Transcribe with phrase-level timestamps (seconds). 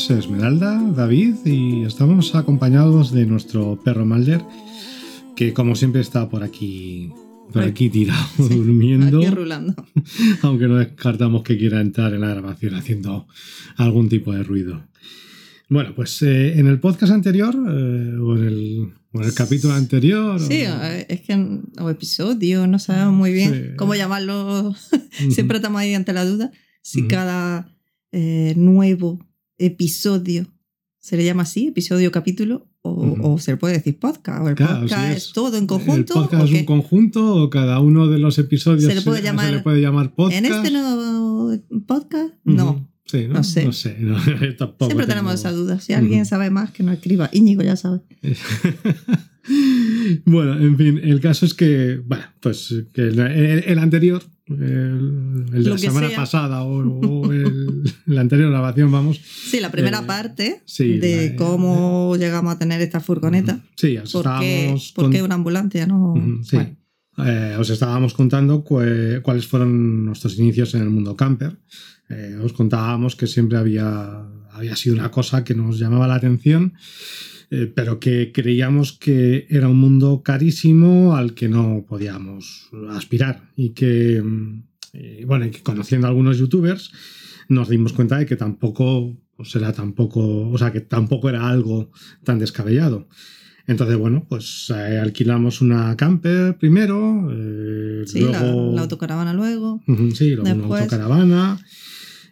[0.00, 4.40] Somos Esmeralda, David y estamos acompañados de nuestro perro Malder,
[5.36, 7.10] que como siempre está por aquí,
[7.52, 9.18] por aquí tirado, durmiendo.
[9.18, 9.74] Aquí rulando.
[10.42, 13.26] Aunque no descartamos que quiera entrar en la grabación haciendo
[13.76, 14.86] algún tipo de ruido.
[15.68, 19.74] Bueno, pues eh, en el podcast anterior, eh, o, en el, o en el capítulo
[19.74, 20.40] anterior.
[20.40, 23.76] Sí, o- es que o episodio, no sabemos muy bien Sí.
[23.76, 24.74] cómo llamarlo.
[25.30, 26.50] Siempre estamos ahí ante la duda.
[26.82, 27.72] Si cada
[28.12, 29.24] eh, nuevo
[29.60, 30.46] episodio
[30.98, 34.80] se le llama así, episodio, capítulo, o, se le puede decir podcast, o el Claro,
[34.82, 35.96] podcast es, es- todo en conjunto.
[35.96, 39.50] ¿El podcast es un conjunto o cada uno de los episodios Se le puede llamar-
[39.52, 40.44] le puede llamar podcast?
[40.44, 42.86] en este nuevo podcast, no.
[43.06, 43.34] Sí, ¿no?
[43.34, 43.64] No sé.
[43.64, 43.96] No sé.
[43.98, 44.16] no,
[44.58, 45.80] tampoco Siempre tenemos esa duda.
[45.80, 47.28] Si alguien sabe más, que nos escriba.
[47.32, 48.00] Íñigo ya sabe.
[50.26, 55.70] bueno, en fin, el caso es que, bueno, pues que el anterior, el, el de
[55.70, 56.16] la semana sea.
[56.16, 59.20] pasada o, o el, la anterior grabación, vamos.
[59.22, 63.60] Sí, la primera Eh, parte sí, de la- cómo llegamos a tener esta furgoneta.
[63.76, 64.28] Sí, os ¿Por qué,
[64.64, 65.86] estábamos por con- qué una ambulancia?
[65.86, 66.56] No, sí.
[66.56, 66.76] Bueno,
[67.26, 71.58] Eh, os estábamos contando cue- cuáles fueron nuestros inicios en el mundo camper.
[72.08, 74.22] Eh, os contábamos que siempre había,
[74.52, 76.72] había sido una cosa que nos llamaba la atención,
[77.50, 83.42] eh, pero que creíamos que era un mundo carísimo al que no podíamos aspirar.
[83.56, 84.62] Y que, mm,
[84.92, 86.90] eh, bueno, y que conociendo a algunos youtubers
[87.48, 91.90] nos dimos cuenta de que tampoco, pues era tampoco, o sea, que tampoco era algo
[92.24, 93.08] tan descabellado.
[93.66, 98.72] Entonces, bueno, pues eh, alquilamos una camper primero, eh, sí, la, luego...
[98.74, 99.80] la autocaravana luego.
[100.14, 101.60] Sí, luego una Después- autocaravana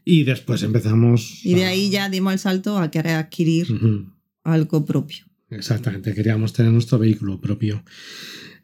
[0.05, 1.45] y después empezamos...
[1.45, 4.07] Y de a- ahí ya dimos el salto a querer adquirir Ujú,
[4.53, 5.25] algo propio.
[5.51, 7.83] Exactamente, queríamos tener nuestro vehículo propio.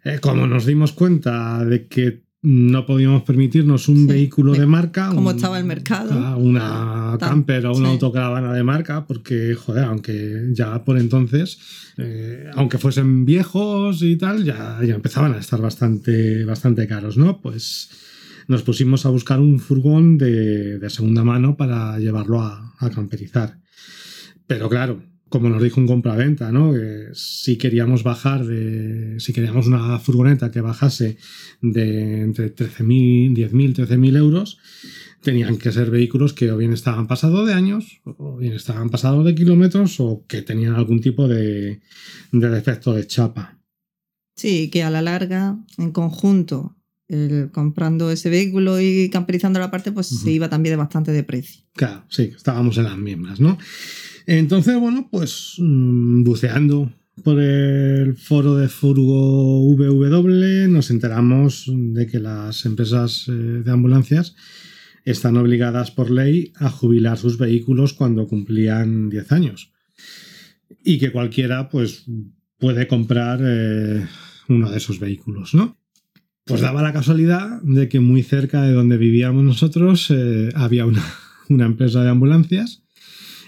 [0.05, 5.09] Eh, como nos dimos cuenta de que no podíamos permitirnos un Sí, vehículo de marca,
[5.15, 6.11] cómo un- estaba el mercado.
[6.13, 7.93] ah, una Tan- camper o una sí.
[7.95, 11.59] autocaravana de marca, porque, joder, aunque ya por entonces,
[11.97, 17.41] eh, aunque fuesen viejos y tal, ya, ya empezaban a estar bastante, bastante caros, ¿no?
[17.41, 17.89] Pues
[18.47, 23.59] nos pusimos a buscar un furgón de, de segunda mano para llevarlo a, a camperizar.
[24.47, 25.03] Pero claro,
[25.35, 26.73] como nos dijo un compraventa, ¿no?
[26.73, 29.19] Que si queríamos bajar de.
[29.19, 31.17] Si queríamos una furgoneta que bajase
[31.61, 34.59] de entre 13.000, 10.000, 13.000 euros,
[35.23, 39.25] tenían que ser vehículos que o bien estaban pasados de años, o bien estaban pasados
[39.25, 41.81] de kilómetros, o que tenían algún tipo de,
[42.31, 43.59] de defecto de chapa.
[44.37, 46.77] Sí, que a la larga, en conjunto,
[47.15, 51.23] el- comprando ese vehículo y camperizando la parte, pues se iba también de bastante de
[51.23, 51.63] precio.
[51.75, 53.57] Claro, sí, estábamos en las mismas, ¿no?
[54.27, 56.93] Entonces, bueno, pues mm, buceando
[57.23, 64.35] por el foro de Furgo VW nos enteramos de que las empresas eh, de ambulancias
[65.05, 69.71] están obligadas por ley a jubilar sus vehículos cuando cumplían 10 años.
[70.83, 72.05] Y que cualquiera, pues,
[72.59, 74.07] puede comprar eh,
[74.49, 75.77] uno de esos vehículos, ¿no?
[76.47, 81.03] Pues daba la casualidad de que muy cerca de donde vivíamos nosotros eh, había una,
[81.49, 82.83] una empresa de ambulancias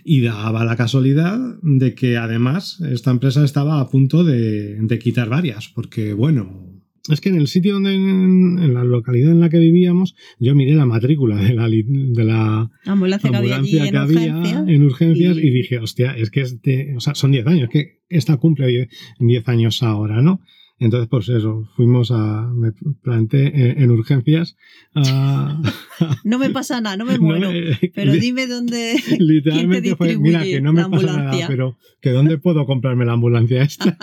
[0.04, 5.28] y daba la casualidad de que además esta empresa estaba a punto de, de quitar
[5.28, 6.72] varias, porque bueno,
[7.10, 10.54] es que en el sitio donde, en, en la localidad en la que vivíamos, yo
[10.54, 14.74] miré la matrícula de la, de la Ambulancia que había allí en que había urgencia.
[14.74, 15.40] en urgencias y...
[15.40, 18.66] y- dije, hostia, es que es de- o sea, son 10 años, que esta cumple
[18.68, 20.40] 10 10 años ahora, ¿no?
[20.78, 24.56] Entonces, pues eso, fuimos a, me planté en, en urgencias
[24.94, 25.60] a...
[26.24, 27.50] No me pasa nada, no me No, muero.
[27.50, 28.96] eh, pero dime dónde.
[29.18, 33.62] Literalmente fue, mira, que no me pasa nada, pero que dónde puedo comprarme la ambulancia
[33.62, 33.96] esta.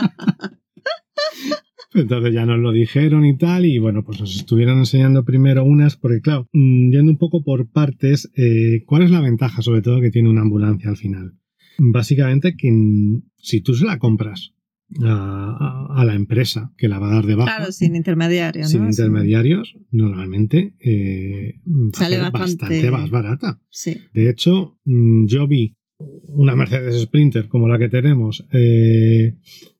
[1.93, 5.95] Entonces ya nos lo dijeron y tal, y bueno, pues nos estuvieron enseñando primero unas,
[5.95, 10.01] porque claro, mm, yendo un poco por partes, eh, ¿cuál es la ventaja sobre todo
[10.01, 11.33] que tiene una ambulancia al final?
[11.77, 14.53] Básicamente que mm, si tú se la compras
[15.01, 18.69] a, la empresa que la va a dar de baja, Claro, sin intermediarios.
[18.69, 18.89] sin ¿no?
[18.89, 21.59] intermediarios, normalmente eh,
[21.93, 23.61] Sale bastante más barata.
[23.69, 23.97] Sí.
[24.13, 25.75] De hecho, mm, yo vi
[26.27, 29.35] una Mercedes Sprinter como la que tenemos, eh,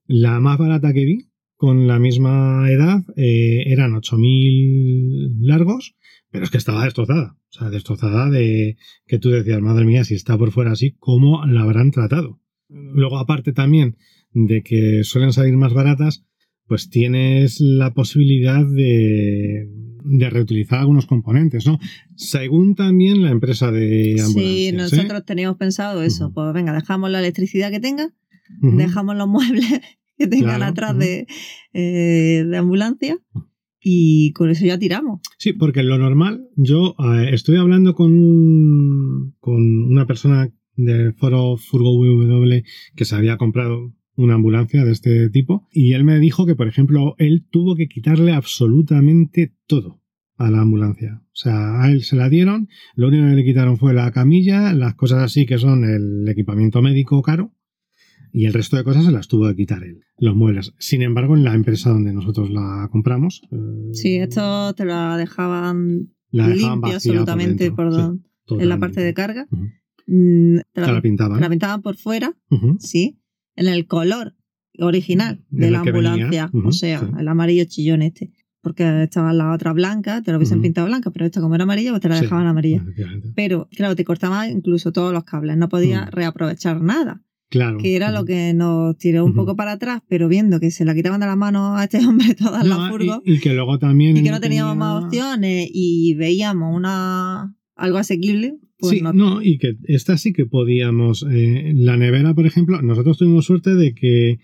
[0.07, 5.95] la más barata que vi, con la misma edad, eh, eran 8.000 largos,
[6.29, 7.37] pero es que estaba destrozada.
[7.49, 11.45] O sea, destrozada de que tú decías, madre mía, si está por fuera así, ¿cómo
[11.45, 12.39] la habrán tratado?
[12.69, 13.97] Luego, aparte también
[14.33, 16.25] de que suelen salir más baratas,
[16.67, 19.67] pues tienes la posibilidad de,
[20.05, 21.77] de reutilizar algunos componentes, ¿no?
[22.15, 24.33] Según también la empresa de ambulancias.
[24.33, 24.73] Sí, ¿eh?
[24.73, 26.31] nosotros teníamos pensado eso.
[26.33, 28.09] Pues venga, dejamos la electricidad que tenga,
[28.61, 29.65] dejamos los muebles
[30.17, 31.27] que tengan Claro, atrás de,
[31.73, 33.17] eh, de ambulancia
[33.85, 35.19] y con eso ya tiramos.
[35.37, 41.57] Sí, porque lo normal, yo eh, estoy hablando con, un- con una persona del foro
[41.57, 42.63] Furgo WW
[42.95, 46.67] que se había comprado una ambulancia de este tipo y él me dijo que, por
[46.67, 50.01] ejemplo, él tuvo que quitarle absolutamente todo
[50.37, 51.21] a la ambulancia.
[51.25, 54.73] O sea, a él se la dieron, lo único que le quitaron fue la camilla,
[54.73, 57.53] las cosas así que son el equipamiento médico caro
[58.31, 60.73] y el resto de cosas se las tuvo que quitar él, los muebles.
[60.79, 63.57] Sin embargo, en la empresa donde nosotros la compramos, eh,
[63.93, 67.93] Sí, esto te la dejaban la dejaban limpia absolutamente por.
[67.93, 69.47] Sí, en la parte de carga.
[70.07, 71.37] Mm, Te la, Te la pintaban.
[71.37, 72.35] te la pintaban por fuera,
[72.79, 73.19] sí,
[73.55, 74.35] en el color
[74.79, 77.05] original de la ambulancia, o sea, sí.
[77.19, 78.31] el amarillo chillón este.
[78.61, 81.89] Porque estaban las otras blancas, te lo hubiesen pintado blanca, pero esta como era amarilla,
[81.91, 82.81] pues te la Sí, dejaban amarilla.
[83.35, 86.11] Pero, claro, te cortaban incluso todos los cables, no podías Mm.
[86.11, 87.77] reaprovechar nada, Claro.
[87.77, 90.95] que era lo que nos tiró un poco para atrás, pero viendo que se la
[90.95, 93.77] quitaban de las manos a este hombre todas No, las furgos y, y que luego
[93.79, 94.15] también.
[94.15, 99.13] y que no teníamos tenía- más opciones y veíamos una algo asequible, pues sí, no.
[99.13, 99.41] no.
[99.41, 101.25] y que esta sí que podíamos.
[101.29, 104.39] eh, la nevera, por ejemplo, nosotros tuvimos suerte de que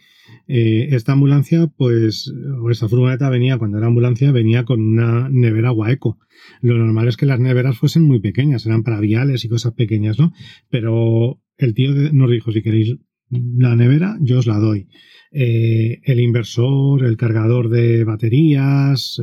[0.48, 5.74] eh, esta ambulancia, pues, o esta furgoneta venía, cuando era ambulancia, venía con una nevera
[5.74, 6.18] Waeco.
[6.62, 10.18] Lo normal es que las neveras fuesen muy pequeñas, eran para viales y cosas pequeñas,
[10.18, 10.32] ¿no?
[10.70, 12.96] Pero el tío nos dijo, si queréis
[13.30, 14.88] la nevera, yo os la doy.
[15.32, 19.22] Eh, el inversor, el cargador de baterías,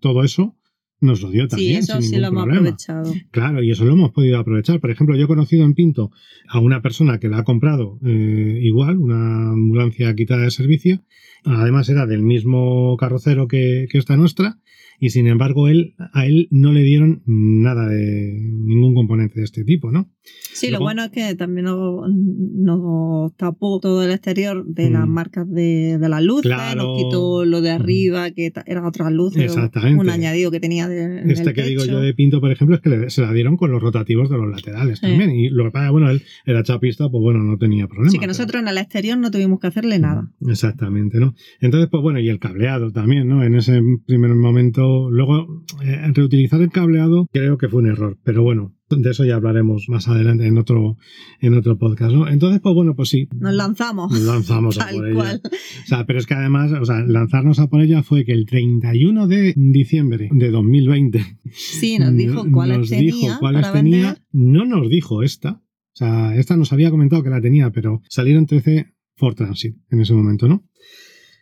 [0.00, 0.55] todo eso,
[1.00, 1.78] nos lo dio sí, también.
[1.78, 2.60] eso sin sí lo hemos problema.
[2.68, 3.12] aprovechado.
[3.30, 4.80] Claro, y eso lo hemos podido aprovechar.
[4.80, 6.10] Por ejemplo, yo he conocido en Pinto
[6.48, 11.02] a una persona que la ha comprado eh, igual, una ambulancia quitada de servicio.
[11.44, 14.58] Además era del mismo carrocero que, que esta nuestra.
[15.00, 19.64] Y sin embargo, él, a él no le dieron nada de ningún componente de este
[19.64, 20.10] tipo, ¿no?
[20.54, 24.92] Sí, Luego- lo bueno es que también nos, tapó todo el exterior de Mm.
[24.92, 26.82] las marcas de, de las luces, Claro.
[26.84, 27.82] nos quitó lo de Ujú.
[27.82, 30.00] arriba, que eran otras luces, Exactamente.
[30.00, 32.76] un añadido que tenía de, en Este el que digo yo de Pinto, por ejemplo,
[32.76, 35.06] es que le- se la dieron con los rotativos de los laterales Sí.
[35.06, 35.30] también.
[35.30, 38.08] Y lo que pasa, bueno, él era chapista, pues bueno, no tenía problema.
[38.08, 40.30] Así que pero- nosotros en el exterior no tuvimos que hacerle nada.
[40.48, 41.34] Exactamente, ¿no?
[41.60, 43.44] Entonces, pues bueno, y el cableado también, ¿no?
[43.44, 48.42] En ese primer momento, luego, eh, reutilizar el cableado creo que fue un error, pero
[48.42, 50.96] bueno, de eso ya hablaremos más adelante en otro,
[51.40, 52.28] en otro podcast, ¿no?
[52.28, 53.28] Entonces, pues bueno, pues sí.
[53.38, 54.12] Nos lanzamos.
[54.12, 55.14] Nos lanzamos a por ella.
[55.14, 55.40] cual.
[55.44, 58.46] O sea, pero es que además, o sea, lanzarnos a por ella fue que el
[58.46, 61.20] 31 de diciembre de 2020
[61.52, 63.98] Sí, nos dijo cuáles nos tenía dijo cuáles para tenía.
[64.06, 64.22] vender.
[64.32, 65.62] No nos dijo esta.
[65.94, 70.00] O sea, esta nos había comentado que la tenía, pero salieron 13 for Transit en
[70.00, 70.64] ese momento, ¿no?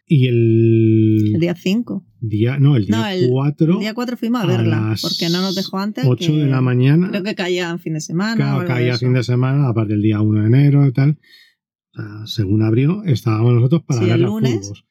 [0.06, 2.04] Y el, El día 5.
[2.20, 5.30] día, no, el día No, el 4, El día 4 fuimos a a verla, porque
[5.30, 6.04] no nos dejó antes.
[6.06, 8.36] 8 que de la mañana, Creo que caía en fin de semana.
[8.36, 11.18] claro, caía fin de semana, aparte del día 1 de enero y tal.
[11.92, 14.52] O sea, según abrió, estábamos nosotros para Sí, ver el lunes.
[14.60, 14.84] furgos.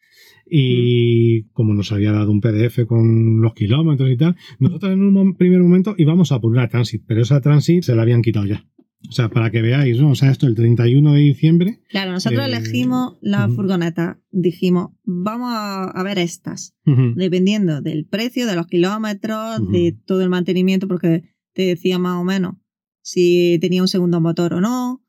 [0.49, 5.35] Y como nos había dado un PDF con los kilómetros y tal, nosotros en un
[5.35, 8.65] primer momento íbamos a por una Transit, pero esa Transit se la habían quitado ya.
[9.09, 10.09] O sea, para que veáis, ¿no?
[10.11, 11.79] O sea, esto el 31 de diciembre.
[11.89, 13.55] Claro, nosotros Eh, elegimos la ujú.
[13.55, 14.19] furgoneta.
[14.31, 16.73] Dijimos, vamos a, a ver estas.
[16.85, 19.71] Ujú, Dependiendo del precio, de los kilómetros, Ujú.
[19.71, 22.55] de todo el mantenimiento, porque te decía más o menos
[23.01, 25.03] si tenía un segundo motor o no.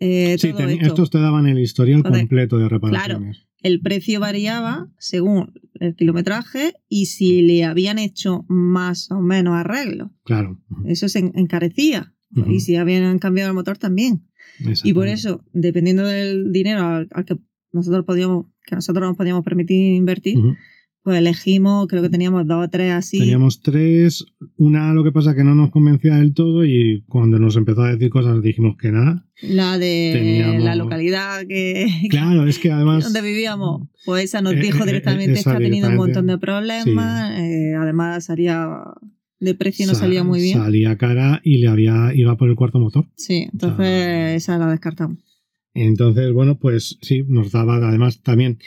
[0.00, 0.64] eh, Sí, esto.
[0.68, 3.46] estos te daban el historial Entonces, completo de reparaciones.
[3.62, 10.10] El precio variaba según el kilometraje y si le habían hecho más o menos arreglos.
[10.24, 10.58] Claro.
[10.86, 11.46] Eso se en-
[12.36, 12.50] Ujú.
[12.50, 14.22] Y si habían cambiado el motor también.
[14.84, 17.36] Y por eso, dependiendo del dinero al, al que
[17.72, 20.54] nosotros podíamos, que nosotros nos podíamos permitir invertir, Ujú.
[21.02, 23.18] pues elegimos, creo que teníamos dos o tres así.
[23.20, 27.56] Teníamos tres, una lo que pasa que no nos convencía del todo y cuando nos
[27.56, 29.26] empezó a decir cosas dijimos que nada.
[29.40, 33.04] La de Teníamos- la localidad que Claro, es que además...
[33.04, 36.26] donde vivíamos, pues esa nos Eh, dijo eh, directamente esa que ha tenido un montón
[36.26, 38.68] de problemas, eh, además salía
[39.40, 40.58] de precio no sa- salía muy bien.
[40.58, 43.06] Salía cara y le había iba por el cuarto motor.
[43.16, 45.18] Sí, entonces esa la descartamos.
[45.72, 48.58] Entonces, bueno, pues sí, nos daba además también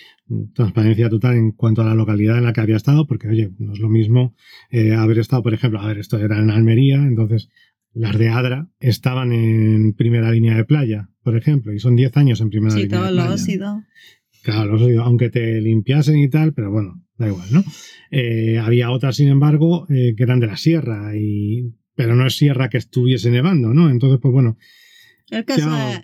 [0.56, 3.74] transparencia total en cuanto a la localidad en la que había estado, porque oye, no
[3.74, 4.36] es lo mismo
[4.72, 7.50] eh, haber estado, por ejemplo, a ver, esto era en Almería, entonces
[7.94, 12.40] las de Adra estaban en primera línea de playa, por ejemplo, y son 10 años
[12.42, 13.34] en primera Sí, línea de playa.
[13.34, 13.84] óxidos.
[14.42, 17.64] Claro, los óxidos, aunque te limpiasen y tal, pero bueno, da igual, ¿no?
[18.12, 22.36] Eh, había otras, sin embargo, eh, que eran de la sierra, y, pero no es
[22.36, 23.90] sierra que estuviese nevando, ¿no?
[23.90, 24.58] Entonces, pues bueno,
[25.30, 26.02] El caso es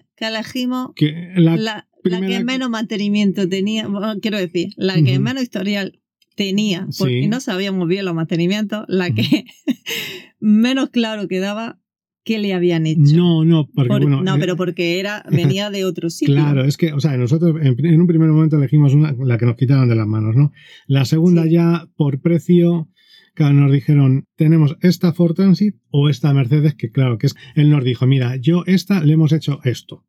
[0.95, 3.87] que la, la, la que menos mantenimiento tenía,
[4.21, 5.99] quiero decir, la que menos historial
[6.35, 9.45] tenía, porque no sabíamos bien los mantenimientos, la que
[10.39, 11.79] menos claro quedaba
[12.23, 13.15] qué le habían hecho.
[13.15, 16.35] No, no, porque bueno, no, eh, pero porque era venía de otro sitio.
[16.35, 19.55] Claro, es que, o sea, nosotros en, un primer momento elegimos una, la que nos
[19.55, 20.51] quitaron de las manos, ¿no?
[20.87, 22.89] La segunda ya por precio,
[23.33, 27.69] claro, nos dijeron, tenemos esta Ford Transit o esta Mercedes, que claro, que es, él
[27.69, 30.05] nos dijo, mira, yo esta le hemos hecho esto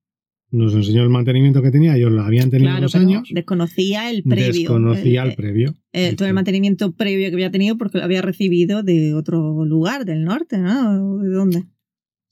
[0.52, 3.28] nos enseñó el mantenimiento que tenía, ellos lo habían tenido claro, dos años.
[3.32, 4.52] Desconocía el previo.
[4.52, 5.76] Desconocía el, previo.
[6.16, 10.24] todo el mantenimiento previo que había tenido porque lo había recibido de otro lugar, del
[10.24, 11.18] norte, ¿no?
[11.18, 11.64] ¿De dónde?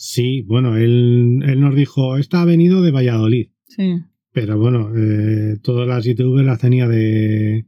[0.00, 3.49] Sí, bueno, él, él nos dijo, esta ha venido de Valladolid.
[3.67, 3.97] Sí.
[4.33, 7.67] Pero bueno, eh, todas las ITV las tenía de.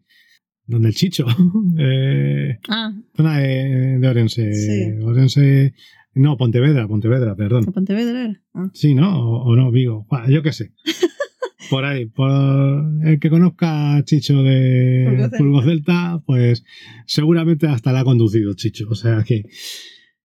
[0.66, 1.26] donde el Chicho.
[1.78, 2.94] eh, ah.
[3.16, 4.54] Zona de, de Orense.
[4.54, 5.02] Sí.
[5.02, 5.74] Orense
[6.14, 7.64] no, Pontevedra, Pontevedra, perdón.
[7.66, 8.42] Pontevedra era?
[8.54, 8.70] Ah.
[8.74, 9.42] Sí, ¿no?
[9.42, 10.06] O, no, Vigo.
[10.28, 10.72] yo qué sé.
[11.70, 12.28] Por ahí, por
[13.04, 16.64] el que conozca a Chicho de Fulgo Celta, pues
[17.06, 18.88] seguramente hasta la ha conducido Chicho.
[18.90, 19.44] O sea que.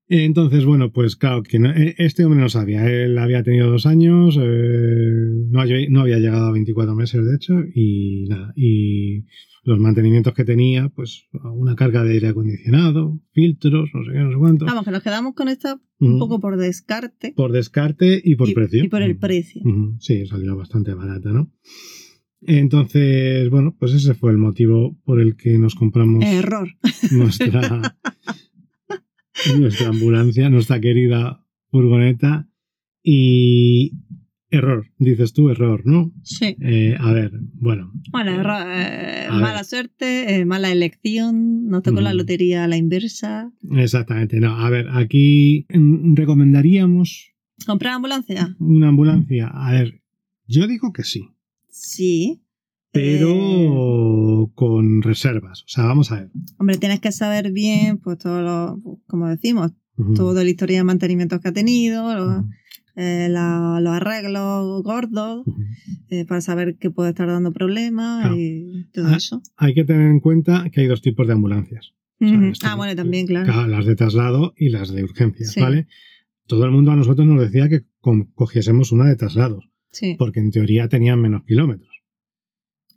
[0.08, 2.90] Entonces, bueno, pues claro, que e, este hombre no sabía.
[2.90, 7.54] Él había tenido dos años, eh, no, no, había llegado a 24 meses, de hecho,
[7.74, 8.54] y nada.
[8.56, 9.26] Y
[9.64, 14.32] los mantenimientos que tenía, pues una carga de aire acondicionado, filtros, no sé qué, no
[14.32, 14.66] sé cuánto.
[14.66, 17.34] Vamos, que nos quedamos con esta un poco por descarte.
[17.36, 18.84] Por descarte y por precio.
[18.84, 19.64] Y por el precio.
[20.00, 21.52] Sí, salió bastante barata, ¿no?
[22.42, 26.24] Entonces, bueno, pues ese fue el motivo por el que nos compramos.
[26.24, 26.70] Error.
[27.12, 27.96] Nuestra,
[29.58, 32.50] nuestra ambulancia, nuestra querida furgoneta.
[33.04, 33.92] Y,
[34.56, 36.14] Error, dices tú, error, ¿no?
[36.24, 36.56] Sí.
[36.62, 37.92] Eh, a ver, bueno.
[38.12, 43.52] Bueno, eh, mala suerte, eh, mala elección, nos tocó la lotería a la inversa.
[43.76, 44.56] Exactamente, no.
[44.56, 47.34] A ver, aquí mm, recomendaríamos.
[47.66, 48.56] ¿Comprar ambulancia?
[48.60, 49.48] Una ambulancia.
[49.48, 50.02] A ver,
[50.48, 51.28] yo digo que sí.
[51.70, 52.45] Sí.
[52.96, 55.64] Pero con reservas.
[55.64, 56.32] O sea, vamos a ver.
[56.58, 59.72] Hombre, tienes que saber bien, pues todo lo, como decimos,
[60.16, 62.44] todo el historia de mantenimiento que ha tenido,
[62.96, 65.46] eh, los arreglos gordos
[66.10, 69.42] eh, para saber qué puede estar dando problemas y todo ah, eso.
[69.58, 71.94] Hay que tener en cuenta que hay dos tipos de ambulancias.
[72.22, 73.68] ah, bueno, también, claro.
[73.68, 75.88] Las de traslado y las de urgencias, ¿vale?
[76.48, 77.86] Todo el mundo a nosotros nos decía que
[78.36, 79.70] cogiésemos una de traslados.
[80.18, 81.95] Porque en teoría tenían menos kilómetros.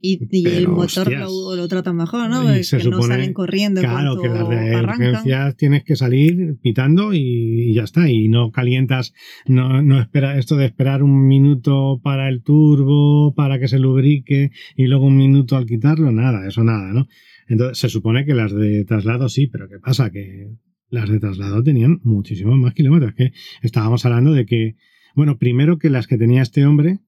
[0.00, 2.42] Y, el motor lo, lo, tratan mejor, ¿no?
[2.42, 3.80] que no salen corriendo.
[3.80, 8.08] Claro, que las de emergencias tienes que salir pitando y, ya está.
[8.08, 9.12] Y no calientas,
[9.46, 14.50] no, no espera esto de esperar un minuto para el turbo, para que se lubrique
[14.76, 17.08] y luego un minuto al quitarlo, nada, eso nada, ¿no?
[17.48, 20.10] Entonces se supone que las de traslado sí, pero ¿qué pasa?
[20.10, 20.48] Que
[20.90, 23.14] las de traslado tenían muchísimos más kilómetros.
[23.14, 24.76] Que estábamos hablando de que,
[25.14, 27.00] bueno, primero que las que tenía este hombre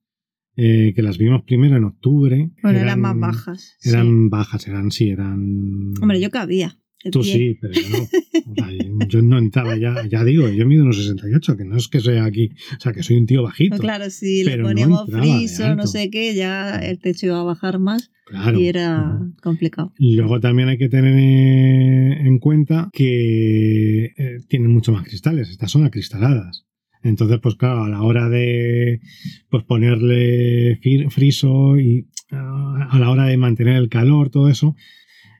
[0.57, 2.51] eh, que las vimos primero en octubre.
[2.63, 3.77] Bueno, eran, más bajas.
[3.83, 5.95] Eran bajas, eran, sí, eran.
[6.01, 6.77] Hombre, yo cabía.
[7.11, 9.07] Tú sí, pero yo no.
[9.09, 12.25] yo no entraba ya, ya digo, yo mido unos 68, que no es que sea
[12.25, 13.71] aquí, o sea, que soy un tío bajito.
[13.71, 17.79] Pues claro, si le poníamos friso, no sé qué, ya el techo iba a bajar
[17.79, 18.11] más
[18.55, 19.95] y era complicado.
[19.99, 25.85] Luego también hay que tener en cuenta que eh, tienen mucho más cristales, estas son
[25.85, 26.67] acristaladas.
[27.03, 29.01] Entonces, pues claro, a la hora de
[29.49, 30.79] pues ponerle
[31.11, 34.77] friso y a la hora de mantener el calor, todo eso,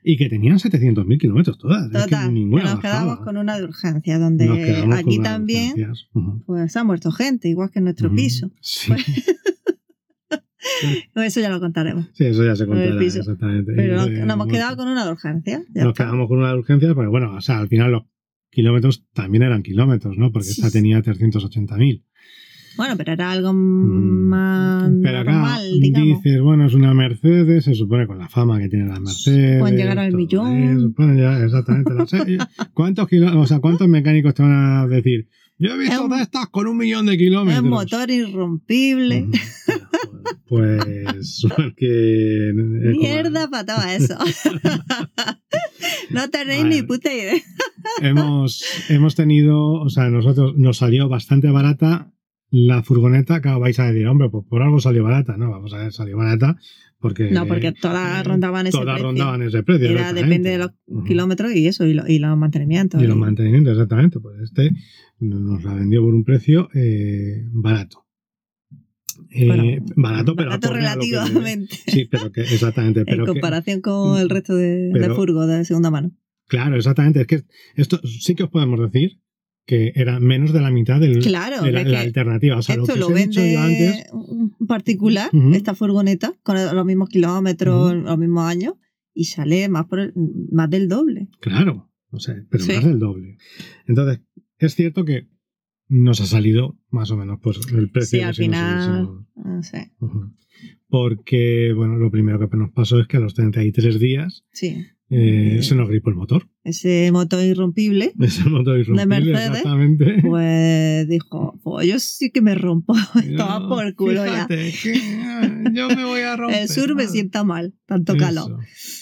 [0.03, 1.89] y que tenían 700.000 kilómetros todas.
[1.91, 4.49] Total, nos quedamos con una de urgencia, donde
[4.93, 5.75] aquí también
[6.45, 8.51] pues ha muerto gente, igual que en nuestro piso.
[8.61, 8.91] Sí.
[11.13, 12.09] Pues, eso ya lo contaremos.
[12.13, 13.73] Sí, eso ya se contará, exactamente.
[13.75, 15.61] Pero nos, hemos quedado con una de urgencia.
[15.73, 18.03] nos quedamos con una de urgencia, pero bueno, o sea, al final los
[18.51, 20.31] kilómetros también eran kilómetros, ¿no?
[20.31, 22.03] Porque esta tenía 380.000.
[22.77, 27.75] Bueno, pero era algo mm, más pero acá normal, dices, bueno, es una Mercedes, se
[27.75, 29.59] supone con la fama que tiene la Mercedes.
[29.59, 30.95] Pueden llegar al millón.
[31.17, 31.91] ya, exactamente.
[32.73, 35.27] ¿Cuántos, o sea, ¿Cuántos mecánicos te van a decir?
[35.61, 37.63] Yo he visto de estas con un millón de kilómetros.
[37.63, 39.27] Es motor irrompible.
[40.47, 42.51] pues, porque...
[42.53, 44.17] Mierda para todo eso.
[46.09, 47.39] no tenéis ni puta idea.
[48.01, 52.11] hemos, hemos tenido, o sea, nosotros nos salió bastante barata
[52.49, 55.51] la furgoneta, que vais a decir, hombre, pues por algo salió barata, ¿no?
[55.51, 56.57] Vamos a ver, salió barata
[57.01, 57.31] porque...
[57.31, 59.07] No, porque todas rondaban ese todas precio.
[59.07, 59.89] rondaban ese precio.
[59.89, 60.71] Era, depende de los
[61.05, 63.01] kilómetros y eso, y, lo, y los mantenimientos.
[63.01, 64.19] Y los mantenimientos, exactamente.
[64.19, 64.71] Pues este
[65.19, 68.05] nos la vendió por un precio eh, barato.
[69.29, 71.75] Eh, barato, pero barato relativamente.
[71.87, 73.05] sí, pero que exactamente.
[73.05, 76.11] Pero en comparación con el resto de, de furgo de segunda mano.
[76.47, 77.21] Claro, exactamente.
[77.21, 77.43] Es que
[77.75, 79.19] esto sí que os podemos decir
[79.65, 82.57] que era menos de la mitad del, Claro, de la, alternativa.
[82.57, 84.05] O sea, lo que lo vende yo antes.
[84.11, 88.73] un particular, esta furgoneta, con los mismos kilómetros, los mismos años,
[89.13, 90.13] y sale más, por el-
[90.51, 91.29] más del doble.
[91.41, 92.73] Claro, o sea, pero Sí.
[92.73, 93.37] más del doble.
[93.87, 94.21] Entonces,
[94.57, 95.27] es cierto que
[95.87, 99.91] nos ha salido más o menos pues, el precio Sí, al final, no sé.
[100.87, 104.85] Porque, bueno, lo primero que nos pasó es que a los 33 días sí.
[105.11, 105.63] Eh, Eh.
[105.63, 106.47] se nos gripó el motor.
[106.63, 110.15] Ese motor irrompible, Ese motor irrompible, Mercedes, exactamente.
[110.21, 114.47] pues dijo, pues yo sí que me rompo, estaba por culo ya.
[114.47, 114.71] que,
[115.23, 116.57] ah, yo me voy a romper.
[116.61, 118.19] El sur me sienta mal, tanto Eso.
[118.25, 118.57] calor.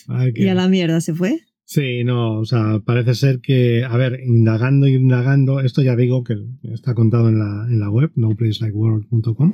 [0.07, 1.39] Ay, Y a la mierda se fue.
[1.65, 6.33] Sí, no, o sea, parece ser que, a ver, indagando, indagando, esto ya digo que
[6.63, 9.53] está contado en la, en la web, noplacelikeworld.com,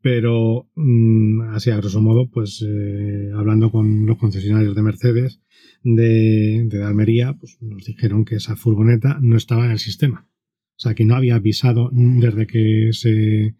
[0.00, 5.40] pero mm, así a grosso modo, pues eh, hablando con los concesionarios de Mercedes
[5.82, 10.28] de, de Almería, pues nos dijeron que esa furgoneta no estaba en el sistema.
[10.76, 13.56] O sea, que no había pisado desde que se,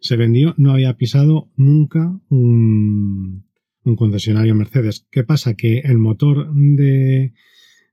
[0.00, 3.46] se vendió, no había pisado nunca un,
[3.84, 5.06] un concesionario Mercedes.
[5.10, 5.54] ¿Qué pasa?
[5.54, 7.32] Que el motor de,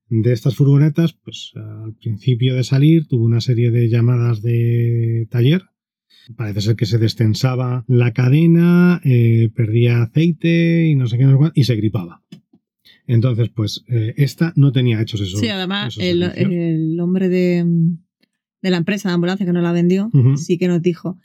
[0.09, 5.63] de estas furgonetas, pues al principio de salir tuvo una serie de llamadas de taller.
[6.35, 11.31] Parece ser que se destensaba la cadena, eh, perdía aceite y no sé qué, no
[11.31, 12.23] sé cuánto, y se gripaba.
[13.07, 15.39] Entonces, pues eh, esta no tenía hechos esos.
[15.39, 17.63] sí, además, esos el, hombre de,
[18.61, 21.19] de la empresa de ambulancia que nos la vendió, sí que nos dijo,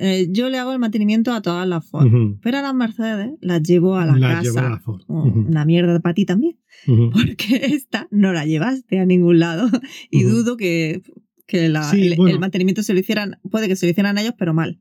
[0.00, 2.08] eh, yo le hago el mantenimiento a todas las Ford,
[2.40, 4.42] pero a las Mercedes las llevo a la casa.
[4.42, 5.02] llevó a la Ford.
[5.08, 5.24] Oh.
[5.24, 6.56] Una mierda para ti también,
[7.12, 9.68] porque esta no la llevaste a ningún lado
[10.10, 11.02] y dudo que,
[11.48, 12.34] que la- Sí, el, bueno.
[12.34, 14.78] el mantenimiento se lo hicieran, puede que se lo hicieran ellos, pero mal.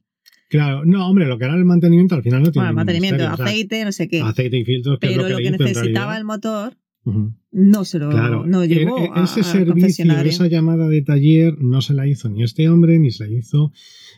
[0.49, 3.15] Claro, no, hombre, lo que era el mantenimiento al final no tiene Bueno, el mantenimiento,
[3.23, 4.21] misterio, o sea, aceite, no sé qué.
[4.21, 6.77] aceite y filtros, que es pero lo que, lo necesitaba el motor
[7.51, 11.57] no se lo Claro, no llegó e- e- a- ese servicio, esa llamada de taller
[11.59, 13.71] no se la hizo ni este hombre ni se la hizo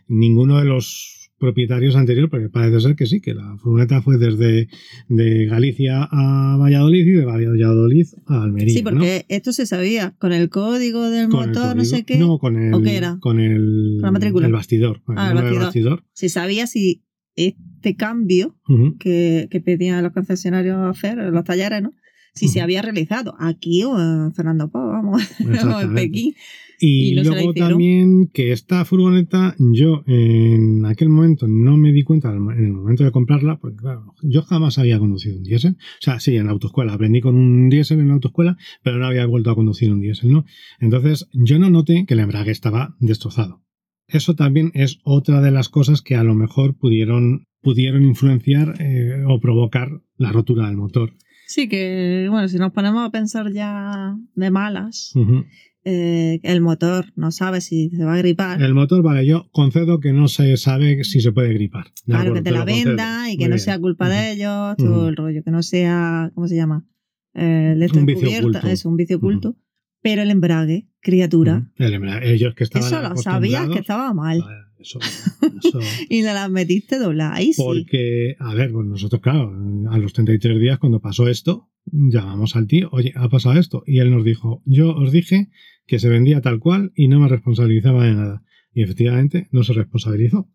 [0.07, 4.67] ninguno de los propietarios anteriores, porque parece ser que sí, que la furgoneta fue desde
[5.07, 8.73] de Galicia a Valladolid y de Valladolid a Almería.
[8.75, 12.57] Sí, porque esto se sabía, con el código del motor, no sé qué, No, con
[12.57, 13.17] el, ¿O qué era?
[13.21, 14.47] Con el, Con la matrícula.
[14.47, 15.01] el bastidor.
[15.03, 15.63] Con Ah, el bastidor.
[15.63, 16.03] bastidor.
[16.13, 17.03] se sabía si
[17.35, 18.57] este cambio
[18.99, 21.93] que, que pedían los concesionarios hacer, los talleres, ¿no?
[22.35, 25.21] Si se había realizado aquí o en Fernando Pau, vamos,
[25.75, 25.93] o en.
[25.95, 26.33] Pekín.
[26.79, 32.65] Y, luego también que esta furgoneta, yo en aquel momento no me di cuenta en
[32.65, 35.73] el momento de comprarla, porque claro, yo jamás había conducido un diésel.
[35.73, 39.07] O sea, sí, en la autoescuela, aprendí con un diésel en la autoescuela, pero no
[39.07, 40.45] había vuelto a conducir un diésel, ¿no?
[40.79, 43.61] Entonces, yo no noté que el embrague estaba destrozado.
[44.07, 49.23] Eso también es otra de las cosas que a lo mejor pudieron, pudieron influenciar eh,
[49.27, 51.13] o provocar la rotura del motor.
[51.45, 55.45] Sí, que bueno, si nos ponemos a pensar ya de malas, Ujú.
[55.91, 58.61] Eh, el motor no sabe si se va a gripar.
[58.61, 61.85] El motor, vale, yo concedo que no se sabe si se puede gripar.
[61.85, 62.87] De Claro, acuerdo, que te la lo concedo.
[62.89, 63.59] venda y que Muy no bien.
[63.59, 64.13] sea culpa Ujú.
[64.13, 65.07] de ellos, todo Ujú.
[65.07, 66.85] el rollo, que no sea, ¿cómo se llama?
[67.33, 68.67] Eh, el de esta Un vicio oculto.
[68.67, 69.55] Es un vicio oculto.
[70.01, 71.69] Pero el embrague, criatura.
[71.75, 74.39] El embrague, ellos que estaban eso lo sabías que estaba mal.
[74.39, 75.79] Vale, Eso, eso.
[76.09, 77.37] Y no las metiste dobladas.
[77.37, 77.61] Ahí sí.
[77.61, 79.51] Porque, a ver, pues nosotros, claro,
[79.91, 83.83] a los 33 días cuando pasó esto, llamamos al tío, oye, ha pasado esto.
[83.85, 85.49] Y él nos dijo, yo os dije
[85.89, 88.43] que se vendía tal cual y no me responsabilizaba de nada.
[88.73, 90.47] Y efectivamente no se responsabilizó.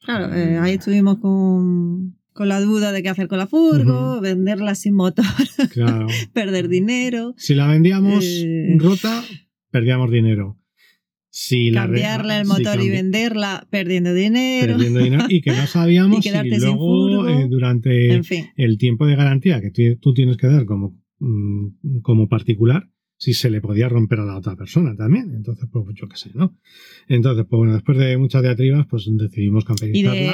[0.00, 4.74] Claro, eh, ahí estuvimos con, con la duda de qué hacer con la furgo, venderla
[4.74, 5.24] sin motor,
[5.72, 6.06] Claro.
[6.32, 8.76] perder dinero, Si la vendíamos Eh.
[8.78, 9.22] rota,
[9.70, 10.58] perdíamos dinero.
[11.28, 14.74] Si cambiarle el si motor y venderla perdiendo dinero.
[14.74, 18.46] perdiendo dinero y que no sabíamos Y si luego eh, durante En fin.
[18.56, 22.88] el tiempo de garantía que tú, tú tienes que dar como, mm, como particular,
[23.24, 25.32] si se le podía romper a la otra persona también.
[25.34, 26.54] Entonces, pues yo qué sé, ¿no?
[27.08, 30.32] Entonces, pues bueno, después de muchas diatribas, pues decidimos Y camperizarla.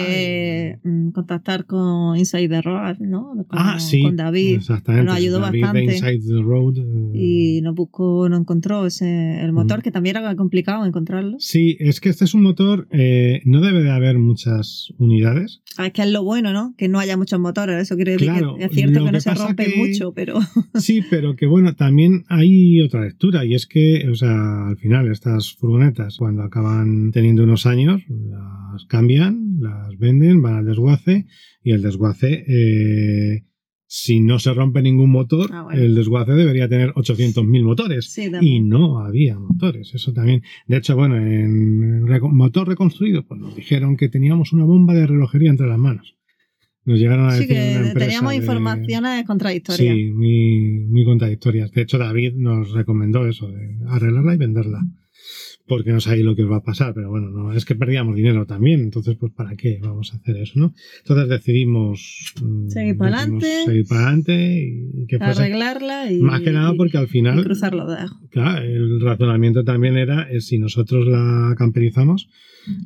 [0.82, 3.32] Mm, contactar con Inside the Road, ¿no?
[3.48, 4.02] Con, ah, sí.
[4.02, 4.56] con David.
[4.56, 5.06] Exactamente.
[5.06, 5.84] nos ayudó David bastante.
[5.94, 6.78] Inside the Road.
[6.78, 9.84] eh, Y no buscó, no encontró ese, el motor, Ujú.
[9.84, 11.36] que también era complicado encontrarlo.
[11.38, 15.62] Sí, es que este es un motor, eh, no debe de haber muchas unidades.
[15.76, 16.74] Ah, es que es lo bueno, ¿no?
[16.76, 17.80] Que no haya muchos motores.
[17.82, 20.12] Eso quiere decir Claro, que es cierto lo que no que se rompe que- mucho,
[20.12, 20.34] pero
[20.74, 25.10] Sí, pero que bueno, también hay otra lectura y es que, o sea, al final
[25.10, 31.26] estas furgonetas cuando acaban teniendo unos años las cambian, las venden, van al desguace
[31.64, 33.44] y el desguace, eh,
[33.86, 35.82] si no se rompe ningún motor, Ah, bueno.
[35.82, 38.10] el desguace debería tener 800.000 motores.
[38.12, 40.42] sí, Y no había motores, eso también.
[40.68, 45.50] De hecho, bueno, en motor reconstruido, pues nos dijeron que teníamos una bomba de relojería
[45.50, 46.14] entre las manos.
[46.84, 49.94] Nos llegaron a Sí, decir una que teníamos de- informaciones contradictorias.
[49.96, 51.70] Sí, muy, muy contradictorias.
[51.72, 54.80] De hecho, David nos recomendó eso, de arreglarla y venderla.
[55.70, 58.16] Porque no sabéis lo que os va a pasar, pero bueno, no es que perdíamos
[58.16, 60.74] dinero también, entonces pues para qué vamos a hacer eso, ¿no?
[60.98, 66.50] Entonces decidimos mm, seguir para adelante, seguir para adelante y que arreglarla y más que
[66.50, 68.10] nada porque al final cruzar los dedos.
[68.30, 72.28] Claro, el razonamiento también era si nosotros la camperizamos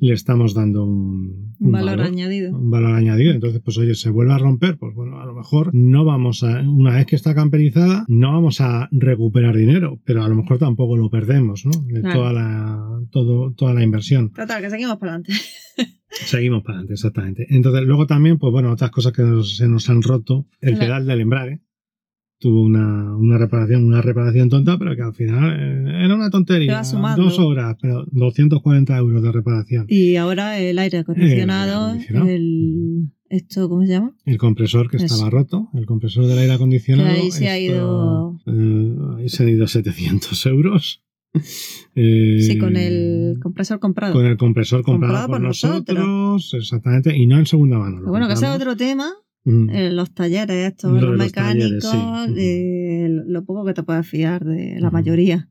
[0.01, 2.57] le estamos dando un, valor, añadido.
[2.57, 3.33] Un valor añadido.
[3.33, 6.61] Entonces, pues oye, se vuelve a romper, pues bueno, a lo mejor no vamos a,
[6.61, 10.97] una vez que está camperizada, no vamos a recuperar dinero, pero a lo mejor tampoco
[10.97, 11.73] lo perdemos, ¿no?
[11.87, 14.31] De toda la, todo, toda la inversión.
[14.33, 15.33] Total, que seguimos para adelante.
[16.09, 17.47] Seguimos para adelante, exactamente.
[17.51, 21.21] Entonces, luego también, pues bueno, otras cosas que se nos han roto, el pedal del
[21.23, 21.61] embrague
[22.45, 26.83] tuvo una, una, reparación, una reparación tonta, pero que al final eh, era una tontería.
[27.17, 29.87] Dos horas, pero 240 euros de reparación.
[29.89, 31.95] Y ahora el aire acondicionado,
[32.29, 34.15] el, esto, ¿cómo se llama?
[34.27, 37.09] El compresor que estaba roto, el compresor del aire acondicionado.
[37.09, 38.39] ahí se ha ido.
[38.45, 41.03] Eh, ahí se han ido 700 euros.
[41.95, 44.13] sí, con el compresor comprado.
[44.13, 48.03] Con el compresor comprado, por, nosotros, exactamente, y no en segunda mano.
[48.07, 49.71] Bueno, que ese es otro tema Mm.
[49.71, 51.95] Eh, los talleres estos, los, mecánicos,
[52.37, 55.51] eh, lo poco que te puedes fiar de la mayoría.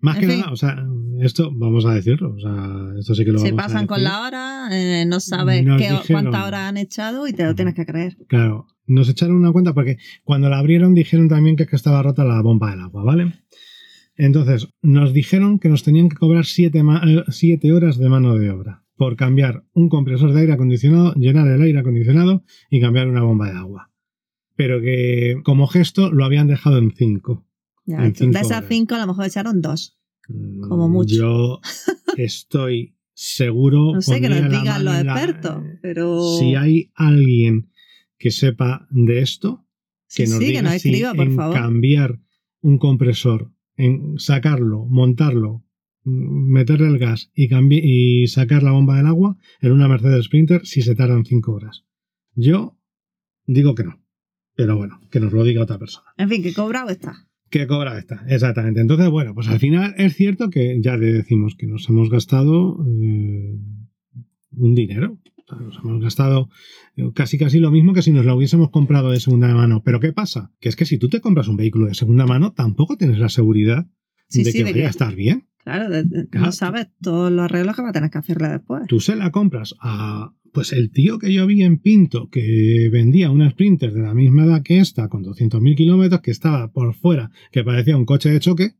[0.00, 0.84] Más que nada, o sea,
[1.20, 4.22] esto vamos a decirlo, o sea, esto sí que lo Se vamos pasan con la
[4.22, 5.64] hora, eh, no sabes
[6.08, 8.16] cuántas horas han echado y te lo tienes que creer.
[8.26, 12.24] Claro, nos echaron una cuenta porque cuando la abrieron dijeron también que, que estaba rota
[12.24, 13.32] la bomba del agua, ¿vale?
[14.16, 16.82] Entonces, nos dijeron que nos tenían que cobrar 7
[17.28, 21.62] siete horas de mano de obra por cambiar un compresor de aire acondicionado, llenar el
[21.62, 23.90] aire acondicionado y cambiar una bomba de agua.
[24.54, 27.46] Pero que como gesto lo habían dejado en 5.
[27.84, 29.98] De esas 5 a lo mejor echaron 2.
[30.68, 31.14] Como mm, mucho.
[31.14, 31.60] Yo
[32.16, 33.94] estoy seguro.
[33.94, 36.38] no sé que nos digan los expertos, pero.
[36.38, 37.70] Si hay alguien
[38.18, 39.66] que sepa de esto,
[40.14, 41.54] que nos diga que escriba, por en favor.
[41.56, 42.20] cambiar
[42.60, 45.64] un compresor, en sacarlo, montarlo,
[46.04, 50.82] meterle el gas y, y sacar la bomba del agua en una Mercedes Sprinter si
[50.82, 51.84] se tardan 5 horas.
[52.34, 52.78] Yo
[53.46, 54.02] digo que no.
[54.54, 56.06] Pero bueno, que nos lo diga otra persona.
[56.16, 57.26] En fin, que cobrado está.
[57.50, 58.80] Que cobrado está, exactamente.
[58.80, 62.78] Entonces, bueno, pues al final es cierto que ya le decimos que nos hemos gastado
[62.86, 63.58] eh,
[64.52, 65.18] un dinero.
[65.58, 66.48] nos hemos gastado
[66.96, 69.82] eh, casi casi lo mismo que si nos lo hubiésemos comprado de segunda mano.
[69.84, 70.52] Pero ¿qué pasa?
[70.60, 73.28] Que es que si tú te compras un vehículo de segunda mano, tampoco tienes la
[73.28, 73.86] seguridad
[74.30, 75.48] de que vaya a estar bien.
[75.64, 75.88] Claro,
[76.32, 78.82] no sabes todos los arreglos que va a tener que hacerle después.
[78.88, 83.30] Tú se la compras a pues el tío que yo vi en Pinto que vendía
[83.30, 87.30] una Sprinter de la misma edad que esta, con 200.000 kilómetros, que estaba por fuera,
[87.50, 88.74] que parecía un coche de choque,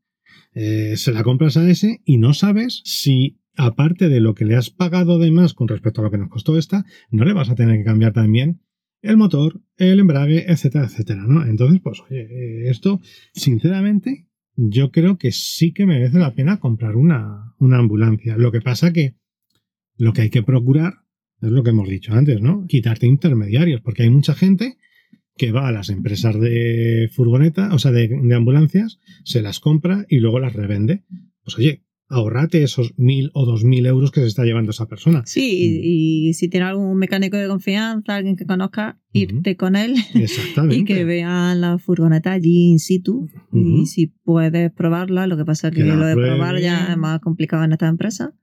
[0.54, 4.56] eh, se la compras a ese y no sabes si, aparte de lo que le
[4.56, 7.48] has pagado de más con respecto a lo que nos costó esta, no le vas
[7.48, 8.60] a tener que cambiar también
[9.00, 11.44] el motor, el embrague, etcétera, etcétera, ¿no?
[11.44, 13.00] Entonces, pues, oye, eh, esto,
[13.32, 18.36] sinceramente, yo creo que sí que merece la pena comprar una, ambulancia.
[18.36, 19.16] Lo que pasa que
[19.96, 20.94] lo que hay que procurar
[21.40, 22.66] es lo que hemos dicho antes, ¿no?
[22.66, 24.76] Quitarte intermediarios, porque hay mucha gente
[25.36, 30.04] que va a las empresas de furgoneta, o sea, de, de ambulancias, se las compra
[30.08, 31.04] y luego las revende.
[31.42, 35.22] Pues oye, ahorrate esos mil o dos mil euros que se está llevando esa persona.
[35.26, 39.96] Sí, y, si tiene algún mecánico de confianza, alguien que conozca, irte con él
[40.70, 43.28] y que vean la furgoneta allí in situ.
[43.52, 47.20] Y si puedes probarla, lo que pasa es que, lo de probar ya es más
[47.20, 48.34] complicado en esta empresa.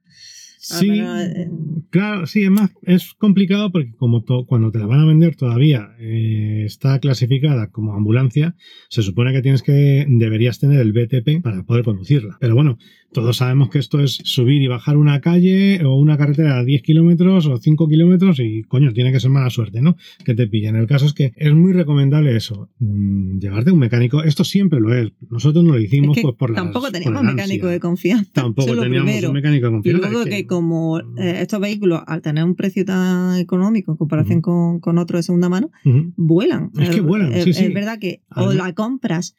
[0.62, 1.50] Sí, eh,
[1.90, 5.96] claro, sí, es más, es complicado porque como cuando te la van a vender todavía
[6.00, 8.58] eh, está clasificada como ambulancia,
[8.90, 12.38] se supone que tienes que, deberías tener el BTP para poder conducirla.
[12.42, 12.78] Pero bueno,
[13.12, 16.82] todos sabemos que esto es subir y bajar una calle o una carretera a 10
[16.84, 19.96] kilómetros o 5 kilómetros y coño, tiene que ser mala suerte, ¿no?
[20.24, 20.76] Que te pillen.
[20.76, 24.24] El caso es que es muy recomendable eso, mm, llevarte un mecánico.
[24.24, 25.12] Esto siempre lo es.
[25.30, 28.30] Nosotros no lo hicimos pues, por la Tampoco teníamos mecánico de confianza.
[28.34, 30.08] Tampoco teníamos un mecánico de confianza.
[30.08, 34.42] Y luego que, como eh, estos vehículos, al tener un precio tan económico en comparación
[34.42, 35.72] con, con otros de segunda mano,
[36.18, 36.72] vuelan.
[36.78, 37.66] Es que vuelan, sí, sí.
[37.66, 39.36] Es verdad que o la compras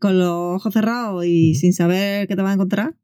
[0.00, 2.96] con los ojos cerrados y sin saber qué te vas a encontrar,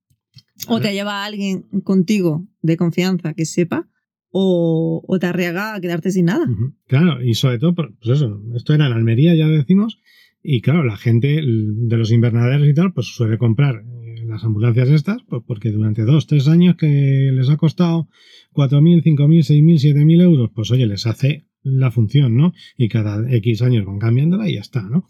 [0.67, 3.89] o te lleva a alguien contigo de confianza que sepa,
[4.31, 6.47] o, te arriesga a quedarte sin nada.
[6.87, 9.99] Claro, y sobre todo, pues eso, esto era en Almería, ya decimos,
[10.43, 13.92] y claro, la gente de los invernaderos y tal, pues suele comprar eh,
[14.33, 18.09] las ambulancias estas, pues porque durante dos, tres años que les ha costado
[18.53, 22.53] 4.000, 5.000, 6.000, 7.000 euros, pues oye, les hace la función, ¿no?
[22.77, 25.09] Y cada X años van cambiándola y ya está, ¿no?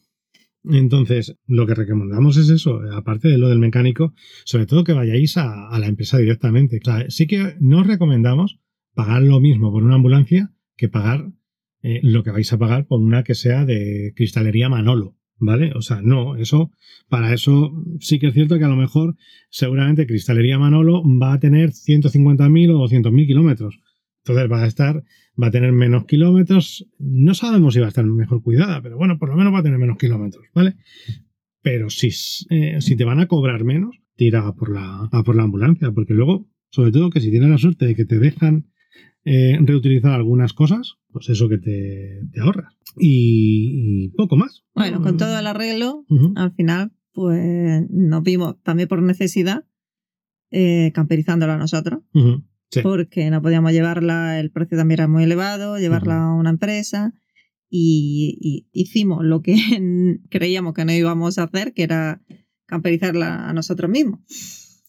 [0.64, 5.36] Entonces, lo que recomendamos es eso, aparte de lo del mecánico, sobre todo que vayáis
[5.36, 6.80] a, la empresa directamente.
[6.86, 8.60] O sí que no os recomendamos
[8.94, 11.32] pagar lo mismo por una ambulancia que pagar
[11.82, 15.72] eh, lo que vais a pagar por una que sea de cristalería Manolo, ¿vale?
[15.74, 16.70] O sea, no, eso,
[17.08, 19.16] para eso sí que es cierto que a lo mejor
[19.50, 23.80] seguramente Cristalería Manolo va a tener 150.000 o 200.000 kilómetros.
[24.24, 25.02] Entonces va a estar,
[25.40, 26.86] va a tener menos kilómetros.
[26.98, 29.62] No sabemos si va a estar mejor cuidada, pero bueno, por lo menos va a
[29.64, 30.76] tener menos kilómetros, ¿vale?
[31.60, 32.10] Pero si,
[32.50, 36.14] eh, si te van a cobrar menos, tira por la, a por la ambulancia, porque
[36.14, 38.68] luego, sobre todo que si tienes la suerte de que te dejan
[39.24, 42.74] eh, reutilizar algunas cosas, pues eso que te, te ahorras.
[42.98, 44.64] Y, y poco más.
[44.74, 46.04] Bueno, con todo el arreglo,
[46.36, 49.64] al final, pues nos vimos también por necesidad
[50.50, 52.00] eh, camperizándolo a nosotros,
[52.70, 52.80] sí.
[52.82, 57.14] porque no podíamos llevarla, el precio también era muy elevado, llevarla a una empresa.
[57.74, 59.56] Y, y hicimos lo que
[60.30, 62.22] creíamos que no íbamos a hacer, que era
[62.66, 64.20] camperizarla a nosotros mismos.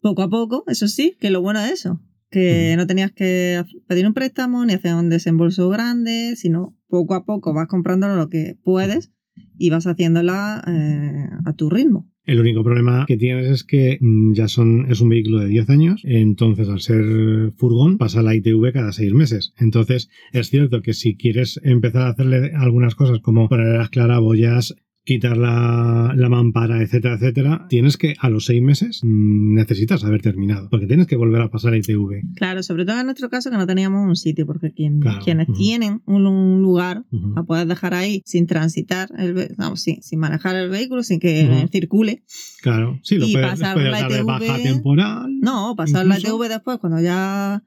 [0.01, 2.01] Poco a poco, eso sí, que lo bueno es eso,
[2.33, 7.25] que no tenías que pedir un préstamo ni hacer un desembolso grande, sino poco a
[7.25, 9.11] poco vas comprando lo que puedes
[9.57, 12.09] y vas haciéndola eh, a tu ritmo.
[12.25, 15.69] El único problema que tienes es que mm, ya son, es un vehículo de 10
[15.69, 19.53] años, entonces al ser furgón pasa la ITV cada 6 meses.
[19.59, 24.73] Entonces es cierto que si quieres empezar a hacerle algunas cosas como poner las claraboyas,
[25.05, 30.21] quitar la, la mampara, etcétera, etcétera, tienes que a los 6 meses mm, necesitas haber
[30.21, 32.21] terminado, porque tienes que volver a pasar la ITV.
[32.35, 35.47] Claro, sobre todo en nuestro caso que no teníamos un sitio, porque quien- Claro, quienes
[35.57, 37.03] tienen un, un lugar
[37.35, 41.67] a poder dejar ahí sin transitar, el, no, sí, sin manejar el vehículo, sin que
[41.71, 42.23] circule.
[42.61, 44.25] Claro, sí, lo Y puedes, pasar puedes la ITV.
[44.25, 45.37] baja temporal.
[45.41, 47.61] No, pasar la ITV después cuando ya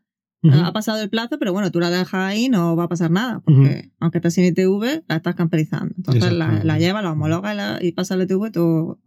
[0.55, 3.41] Ha pasado el plazo, pero bueno, tú la dejas ahí, no va a pasar nada,
[3.45, 5.95] porque aunque estés sin ITV, la estás camperizando.
[5.97, 9.01] Entonces la, la llevas, la homologas y, la- y pasa la ITV todo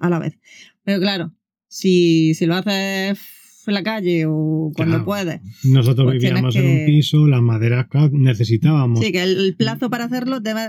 [0.00, 0.38] a la vez.
[0.84, 1.32] Pero claro,
[1.68, 3.18] si, si lo haces
[3.70, 5.04] en la calle o cuando Claro.
[5.04, 9.00] puedes, Nosotros Pues vivíamos en un piso, las maderas, claro, necesitábamos.
[9.00, 10.60] sí, que el, el plazo para hacerlo debe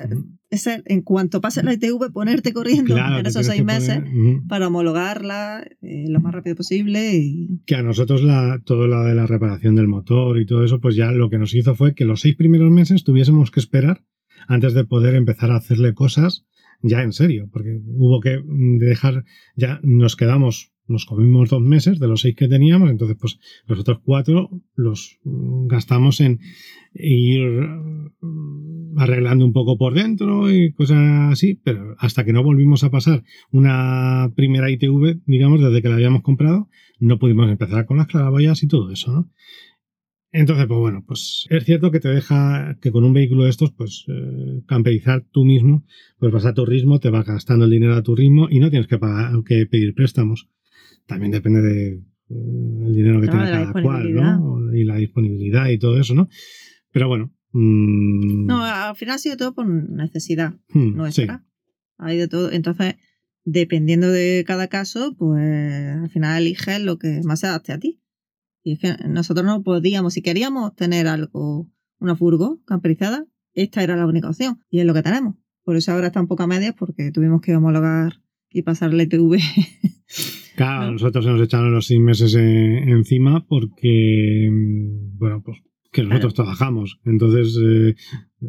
[0.51, 4.67] ser, en cuanto pase la ITV, ponerte corriendo Claro, en esos seis meses poner- para
[4.67, 9.27] homologarla eh, lo más rápido posible y que a nosotros la, todo lo de la
[9.27, 12.21] reparación del motor y todo eso, pues ya lo que nos hizo fue que los
[12.21, 14.03] seis primeros meses tuviésemos que esperar
[14.47, 16.45] antes de poder empezar a hacerle cosas
[16.83, 19.23] ya en serio, porque hubo que mm, dejar,
[19.55, 23.79] ya nos quedamos, nos comimos dos meses de los seis que teníamos, entonces pues los
[23.79, 26.39] otros cuatro los gastamos en
[26.93, 27.41] ir
[28.21, 32.91] mm, arreglando un poco por dentro y cosas así, pero hasta que no volvimos a
[32.91, 36.69] pasar una primera ITV, digamos, desde que la habíamos comprado,
[36.99, 39.29] no pudimos empezar con las claraboyas y todo eso.
[40.31, 43.71] Entonces, pues bueno, pues es cierto que te deja que con un vehículo de estos,
[43.71, 45.85] pues eh, camperizar tú mismo,
[46.19, 48.69] pues vas a tu ritmo, te vas gastando el dinero a tu ritmo y no
[48.69, 50.49] tienes que, pagar, que pedir préstamos.
[51.07, 51.93] También depende de
[52.29, 54.75] eh, el dinero que Claro, tiene cada cual, ¿no?
[54.75, 56.29] Y la disponibilidad y todo eso, ¿no?
[56.91, 57.33] Pero bueno.
[57.53, 61.45] mm, No, al final ha sido todo por necesidad hmm, nuestra.
[61.97, 62.51] Hay de todo.
[62.51, 62.95] Entonces,
[63.43, 68.01] dependiendo de cada caso, pues al final eliges lo que más se adapte a ti.
[68.63, 73.95] Y es que nosotros no podíamos, si queríamos tener algo, una furgo camperizada, esta era
[73.95, 74.61] la única opción.
[74.69, 75.35] Y es lo que tenemos.
[75.63, 79.03] Por eso ahora está un poco a medias, porque tuvimos que homologar y pasar la
[79.03, 79.37] ITV.
[80.57, 80.91] Claro, ¿no?
[80.93, 85.59] nosotros se nos echaron los seis meses eh, encima porque, mm, bueno, pues
[85.91, 86.99] que nosotros trabajamos.
[87.05, 87.57] Entonces.
[87.63, 87.95] eh,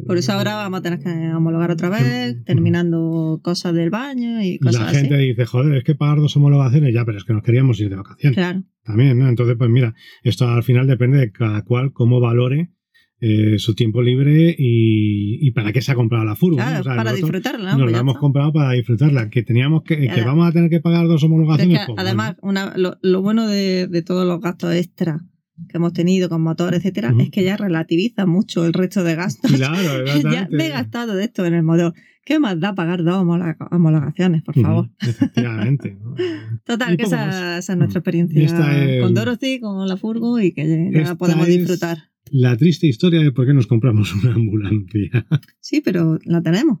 [0.05, 4.59] Por eso ahora vamos a tener que homologar otra vez, terminando cosas del baño y
[4.59, 4.97] cosas La así.
[4.99, 7.89] gente dice, joder, es que pagar dos homologaciones ya, pero es que nos queríamos ir
[7.89, 8.35] de vacaciones.
[8.35, 8.63] Claro.
[8.83, 9.29] También, ¿no?
[9.29, 9.93] Entonces, pues mira,
[10.23, 12.71] esto al final depende de cada cual cómo valore
[13.21, 16.57] eh, su tiempo libre y, y para qué se ha comprado la furgo.
[16.57, 16.63] ¿no?
[16.63, 17.77] Claro, O sea, para disfrutarla, ¿no?
[17.79, 18.19] Nos Pues la hemos está.
[18.21, 19.29] comprado para disfrutarla.
[19.29, 21.79] Que teníamos que, que vamos a tener que pagar dos Pero es homologaciones.
[21.79, 25.19] que, pues, además, una, lo, lo bueno de, de todos los gastos extra
[25.67, 27.19] que hemos tenido con motor, etcétera, Ujú.
[27.23, 29.51] es que ya relativiza mucho el resto de gastos.
[29.51, 31.93] Claro, ya me he gastado de esto en el motor.
[32.23, 34.89] ¿Qué más da pagar dos homologa- homologaciones, por favor?
[35.01, 35.97] Efectivamente.
[36.01, 36.15] ¿no?
[36.63, 40.39] Total, Y que esa, esa es nuestra experiencia Esta es- con Dorothy, con la Furgo
[40.39, 41.97] y que ya podemos disfrutar.
[42.31, 45.25] La triste historia de por qué nos compramos una ambulancia.
[45.59, 46.79] Sí, pero la tenemos.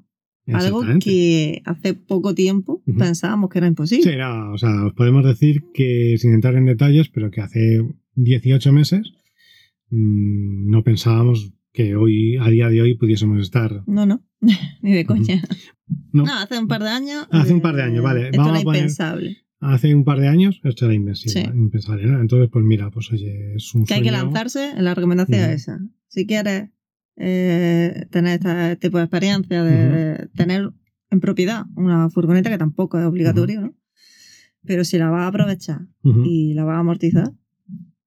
[0.51, 2.97] Algo que hace poco tiempo Ujú.
[2.97, 4.09] pensábamos que era imposible.
[4.11, 7.85] Sí, no, o sea, os podemos decir que, sin entrar en detalles, pero que hace
[8.15, 9.13] 18 meses
[9.89, 13.83] mmm, no pensábamos que hoy, a día de hoy, pudiésemos estar.
[13.85, 14.23] No, no,
[14.81, 15.41] ni de coña.
[16.11, 16.23] No.
[16.25, 17.27] No, hace un par de años.
[17.31, 18.25] Hace un eh, par de años, vale.
[18.29, 19.37] Esto Vamos era a poner- impensable.
[19.61, 21.39] Hace un par de años esto era Sí.
[21.53, 22.21] impensable, ¿no?
[22.21, 25.79] Entonces, pues mira, pues oye, es un Que hay que lanzarse, la recomendación es esa.
[26.07, 26.69] Si quieres
[27.17, 30.71] eh, tener este tipo de experiencia, de tener
[31.11, 33.75] en propiedad una furgoneta, que tampoco es obligatorio, ¿no?
[34.63, 35.81] Pero si la vas a aprovechar
[36.25, 37.31] y la vas a amortizar,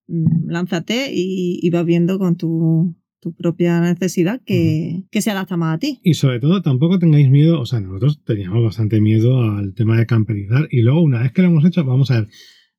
[0.06, 5.56] mm, lánzate y, y vas viendo con tu, tu propia necesidad que, que se adapta
[5.56, 6.00] más a ti.
[6.02, 10.06] Y sobre todo, tampoco tengáis miedo, o sea, nosotros teníamos bastante miedo al tema de
[10.06, 12.28] camperizar y luego una vez que lo hemos hecho, vamos a ver,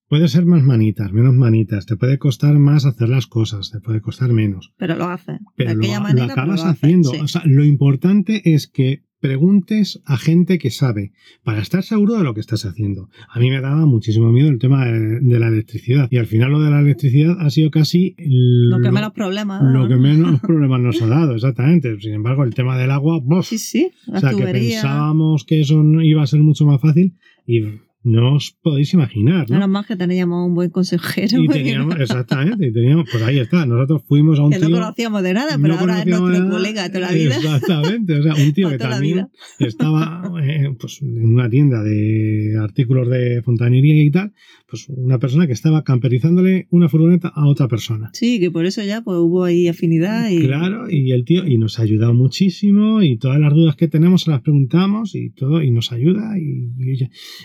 [0.10, 4.02] puede ser más manitas, menos manitas, te puede costar más hacer las cosas, te puede
[4.02, 4.74] costar menos.
[4.76, 5.40] Pero lo haces.
[5.56, 7.12] Pero de lo, aquella lo manera, pero acabas lo haces, haciendo.
[7.12, 7.20] sí.
[7.22, 12.26] O sea, lo importante es que preguntes a gente que sabe para estar seguro de
[12.26, 13.10] lo que estás haciendo.
[13.30, 16.52] A mí me daba muchísimo miedo el tema de, de la electricidad y al final
[16.52, 19.64] lo de la electricidad ha sido casi lo que menos problemas.
[19.64, 21.98] lo que menos problemas nos ha dado, exactamente.
[22.02, 23.48] Sin embargo, el tema del agua, ¡bof!
[23.48, 23.92] Sí, sí.
[24.08, 24.82] o Las sea, que tuberías.
[24.82, 27.14] pensábamos que eso iba a ser mucho más fácil
[27.48, 27.62] y
[28.04, 29.56] no os podéis imaginar, ¿no?
[29.56, 31.42] Menos mal que teníamos un buen consejero.
[31.42, 34.76] Y teníamos, exactamente, y teníamos, pues ahí está, nosotros fuimos a un que no tío...
[34.76, 36.50] conocíamos de nada, pero no ahora es nuestro nada.
[36.50, 37.36] colega toda la vida.
[37.36, 39.28] Exactamente, o sea, un tío que también
[39.60, 44.34] estaba eh, pues, en una tienda de artículos de fontanería y tal,
[44.68, 48.10] pues una persona que estaba camperizándole una furgoneta a otra persona.
[48.14, 51.58] Sí, que por eso ya pues hubo ahí afinidad y Claro, y el tío, y
[51.58, 55.62] nos ha ayudado muchísimo, y todas las dudas que tenemos se las preguntamos, y todo,
[55.62, 56.72] y nos ayuda, y,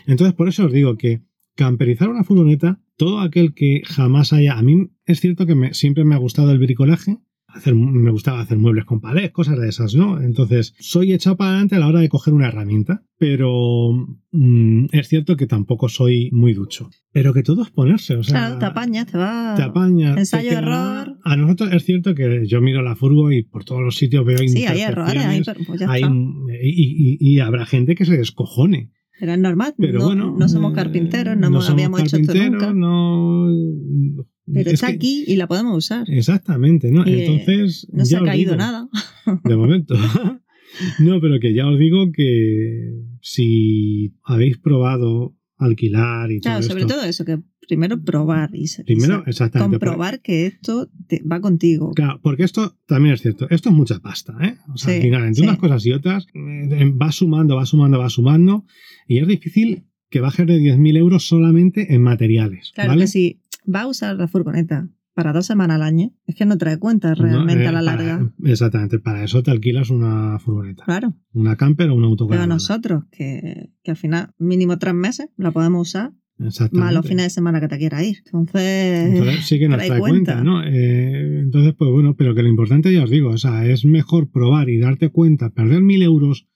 [0.06, 1.22] entonces por eso os digo que
[1.54, 6.04] camperizar una furgoneta, todo aquel que jamás haya, a mí es cierto que me- siempre
[6.04, 9.94] me ha gustado el bricolaje, hacer, me gustaba hacer muebles con palés, cosas de esas,
[9.94, 10.20] ¿no?
[10.20, 13.92] Entonces, soy echado para adelante a la hora de coger una herramienta, pero
[14.32, 16.90] mm, es cierto que tampoco soy muy ducho.
[17.10, 18.38] Pero que todo es ponerse, o sea...
[18.38, 19.56] claro, te apañas, te vas.
[19.56, 20.14] te apañas.
[20.14, 21.18] te Ensayo, queda- error.
[21.24, 24.38] A nosotros es cierto que yo miro la furgo y por todos los sitios veo
[24.38, 26.14] Sí, hay errores, hay, pues ya hay- está.
[26.62, 28.90] y, y- y habrá gente que se descojone.
[29.20, 29.74] Es normal.
[29.76, 30.36] Pero no, bueno.
[30.38, 32.72] no somos carpinteros, no, somos habíamos hecho esto nunca.
[32.72, 33.48] No,
[34.46, 36.08] Pero es está que- aquí y la podemos usar.
[36.10, 37.06] Exactamente, ¿no?
[37.06, 37.88] Y, eh, Entonces.
[37.92, 38.88] No se ha caído digo, nada.
[39.44, 39.94] De momento.
[41.00, 46.82] no, pero que ya os digo que si habéis probado alquilar y Claro, todo sobre
[46.82, 49.78] esto, todo eso, que primero probar y, Primero, se- exactamente.
[49.78, 51.92] comprobar que esto te- va contigo.
[51.92, 53.46] Claro, porque esto también es cierto.
[53.50, 54.56] Esto es mucha pasta, ¿eh?
[54.72, 55.42] O sea, Sí, al final, entre sí.
[55.42, 58.64] unas cosas y otras, eh, va sumando, va sumando, va sumando.
[59.06, 62.72] Y es difícil que bajes de 10.000 euros solamente en materiales.
[62.74, 63.02] Claro ¿vale?
[63.02, 66.56] que si va a usar la furgoneta para dos semanas al año, es que no
[66.56, 68.18] trae cuentas realmente No, a la eh, larga.
[68.38, 70.84] para- exactamente, para eso te alquilas una furgoneta.
[70.84, 71.14] Claro.
[71.34, 72.54] Una camper o una Pero autocaravana.
[72.54, 76.12] nosotros, que, que al final mínimo tres meses la podemos usar.
[76.72, 78.18] Más los fines de semana que te quieras ir.
[78.24, 80.44] Entonces, Entonces sí que nos trae trae cuenta, cuenta.
[80.44, 80.64] ¿no?
[80.64, 84.30] Eh, entonces, pues bueno, pero que lo importante ya os digo, o sea, es mejor
[84.30, 86.46] probar y darte cuenta, perder mil euros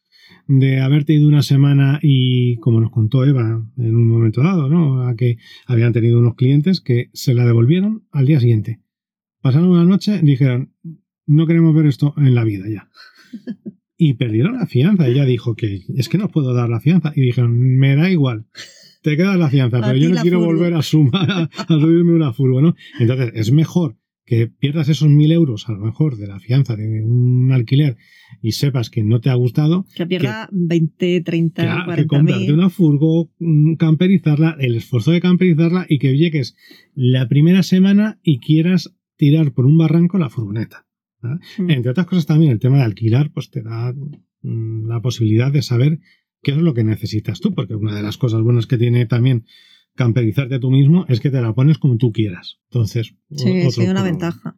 [0.47, 5.07] de haberte ido una semana y, como nos contó Eva en un momento dado, ¿no?
[5.07, 8.81] A que habían tenido unos clientes que se la devolvieron al día siguiente.
[9.41, 10.73] Pasaron una noche, dijeron,
[11.27, 12.89] no queremos ver esto en la vida ya.
[14.05, 15.07] Y perdieron la fianza.
[15.07, 17.13] Ella dijo que es que no puedo dar la fianza.
[17.15, 18.47] Y dijeron, me da igual.
[19.03, 20.53] Te quedas la fianza, pero yo no quiero furgo".
[20.53, 22.75] volver a sumar a, a subirme una furgo, ¿no?
[22.99, 27.03] Entonces, es mejor que pierdas esos mil euros, a lo mejor, de la fianza de
[27.05, 27.97] un alquiler
[28.41, 32.43] y sepas que no te ha gustado, que pierda 20, 30, que, que 40 comprarte
[32.45, 32.55] mil.
[32.55, 36.57] una furgo, mm, camperizarla, el esfuerzo de camperizarla y que llegues
[36.95, 40.87] la primera semana y quieras tirar por un barranco la furgoneta.
[41.59, 41.71] Mm.
[41.71, 43.93] Entre otras cosas también el tema de alquilar pues te da
[44.43, 46.01] mm, la posibilidad de saber
[46.43, 49.47] qué es lo que necesitas tú, porque una de las cosas buenas que tiene también
[49.95, 52.59] camperizarte tú mismo es que te la pones como tú quieras.
[52.71, 54.57] Entonces, Sí, sí, una ventaja.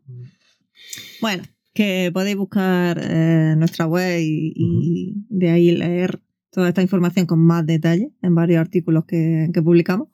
[1.20, 1.42] Bueno,
[1.73, 6.20] que podéis buscar eh, nuestra web y, y de ahí leer
[6.51, 10.09] toda esta información con más detalle en varios artículos que, que publicamos.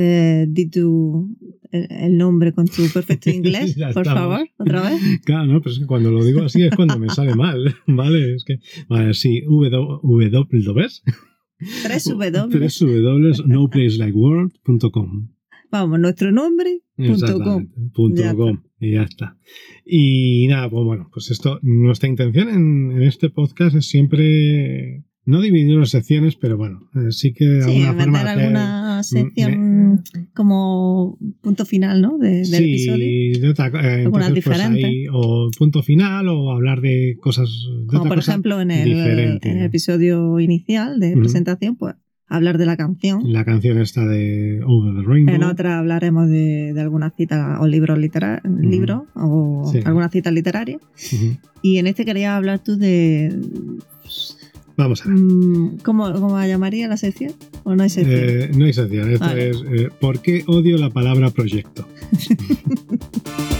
[0.00, 1.36] Eh, di tu,
[1.72, 4.06] el, nombre con tu perfecto inglés, por estamos.
[4.06, 5.00] favor, otra vez.
[5.24, 8.36] Claro, no, pero es que cuando lo digo así es cuando me sale mal, ¿vale?
[8.36, 10.30] Es que, vale, sí, w, w,
[11.82, 12.48] Tres W.
[12.48, 15.30] tres w, noplacelikeworld.com.
[15.72, 17.66] Vamos, nuestro nombre, punto com.
[17.92, 19.36] Punto Ya com, y ya está.
[19.84, 25.40] Y nada, pues bueno, pues esto, nuestra intención en, en este podcast es siempre no
[25.42, 30.02] dividir las secciones, pero bueno, eh, sí que de Sí, alguna forma alguna sección
[30.34, 32.18] como punto final, ¿no?
[32.18, 33.40] De- del sí, episodio.
[33.40, 34.84] de otra eh, pues, diferentes.
[34.84, 37.48] ahí, o punto final o hablar de cosas
[37.80, 39.50] de Como otra por cosa ejemplo en el, diferente.
[39.50, 41.94] en el episodio inicial de presentación, pues
[42.26, 43.32] hablar de la canción.
[43.32, 45.34] La canción esta de Over the Rainbow.
[45.34, 49.80] En otra hablaremos de, de alguna cita o libros litera- libros o Sí.
[49.84, 50.78] alguna cita literaria.
[51.62, 53.34] Y en este quería hablar tú de...
[54.78, 55.18] Vamos a ver.
[55.18, 57.34] mm, ¿Cómo, cómo la llamaría la sección?
[57.64, 58.20] ¿O no hay sección?
[58.22, 59.50] Eh, no hay sección, esto Vale.
[59.50, 61.86] es eh, ¿Por qué odio la palabra proyecto?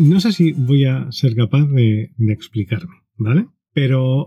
[0.00, 3.46] no sé si voy a ser capaz de, de explicarme, ¿vale?
[3.72, 4.26] Pero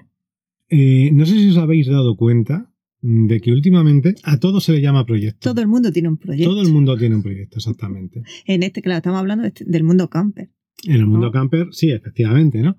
[0.70, 2.70] eh, no sé si os habéis dado cuenta
[3.02, 5.50] de que últimamente a todo se le llama proyecto.
[5.52, 6.50] Todo el mundo tiene un proyecto.
[6.52, 8.24] Todo el mundo tiene un proyecto, exactamente.
[8.46, 10.50] En este, claro, estamos hablando de del mundo camper.
[10.86, 11.32] En el mundo ¿No?
[11.32, 12.78] camper, sí, efectivamente, ¿no?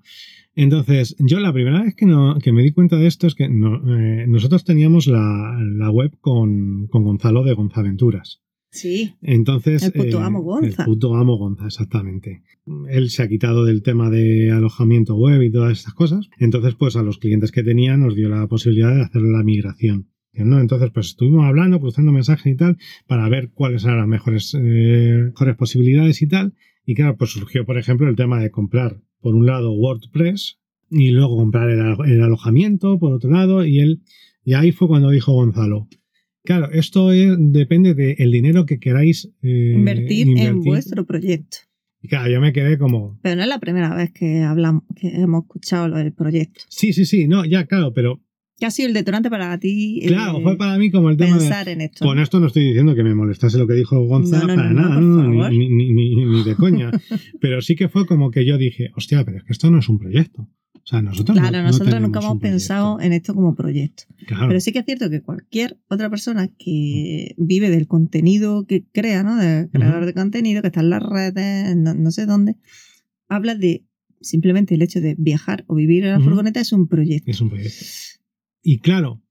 [0.55, 3.49] Entonces, yo la primera vez que, no- que me di cuenta de esto es que
[3.49, 8.41] no- eh, nosotros teníamos la, la web con, con Gonzalo de Gonzaventuras.
[8.75, 9.15] Sí.
[9.21, 9.83] Entonces.
[9.83, 10.83] El puto eh, amo Gonza.
[10.83, 12.43] El puto amo Gonza, exactamente.
[12.89, 16.29] Él se ha quitado del tema de alojamiento web y todas estas cosas.
[16.39, 20.09] Entonces, pues a los clientes que tenía nos dio la posibilidad de hacer la migración.
[20.33, 20.59] ¿no?
[20.59, 25.23] Entonces, pues estuvimos hablando, cruzando mensajes y tal, para ver cuáles eran las mejores, eh,
[25.27, 26.53] mejores posibilidades y tal.
[26.85, 30.59] Y claro, pues surgió, por ejemplo, el tema de comprar, por un lado, WordPress
[30.89, 34.01] y luego comprar el, el alojamiento, por otro lado, y él,
[34.43, 35.87] y ahí fue cuando dijo Gonzalo.
[36.45, 41.57] Claro, esto es- depende del dinero que queráis eh, Invertir, en vuestro proyecto.
[42.01, 45.07] Y claro, yo me quedé como, Pero no es la primera vez que hablamos, que
[45.09, 46.61] hemos escuchado lo del proyecto.
[46.69, 48.21] sí, sí, sí, no, ya, claro, pero
[48.57, 49.99] ¿Qué ha sido el detonante para ti?
[50.03, 51.39] eh, claro, fue para mí como el tema de...
[51.41, 52.05] pensar en esto.
[52.05, 54.69] Con esto no estoy diciendo que me molestase lo que dijo Gonza No, no, para
[54.71, 56.89] no, nada, no, ni, ni- ni- ni de coña.
[57.41, 59.89] pero sí que fue como que yo dije, hostia, pero es que esto no es
[59.89, 60.47] un proyecto.
[60.85, 64.03] O sea, nosotros Claro, no, no nosotros nunca hemos pensado en esto como proyecto.
[64.27, 68.85] Claro, Pero sí que es cierto que cualquier otra persona que vive del contenido que
[68.93, 69.35] crea, ¿no?
[69.35, 72.55] De creador de contenido, que está en las redes, no, no sé dónde,
[73.27, 73.83] habla de
[74.21, 77.31] simplemente el hecho de viajar o vivir en la furgoneta es un proyecto.
[77.31, 77.83] es un proyecto.
[78.61, 79.23] Y claro,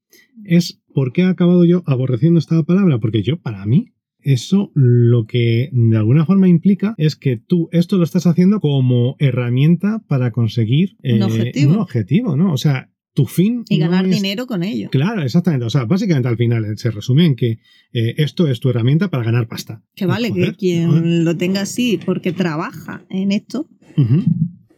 [0.43, 3.93] es por qué he acabado yo aborreciendo esta palabra, porque yo, para mí,
[4.25, 9.15] eso lo que de alguna forma implica es que tú esto lo estás haciendo como
[9.19, 11.73] herramienta para conseguir Un eh, objetivo.
[11.73, 12.51] un objetivo, ¿no?
[12.51, 13.63] O sea, tu fin.
[13.69, 14.89] Y no ganar es- dinero con ello.
[14.91, 15.65] Claro, exactamente.
[15.65, 17.59] O sea, básicamente al final eh, se resume en que
[17.93, 19.81] eh, esto es tu herramienta para ganar pasta.
[19.95, 21.05] Que vale, Joder, que quien joder.
[21.23, 23.69] lo tenga así porque trabaja en esto,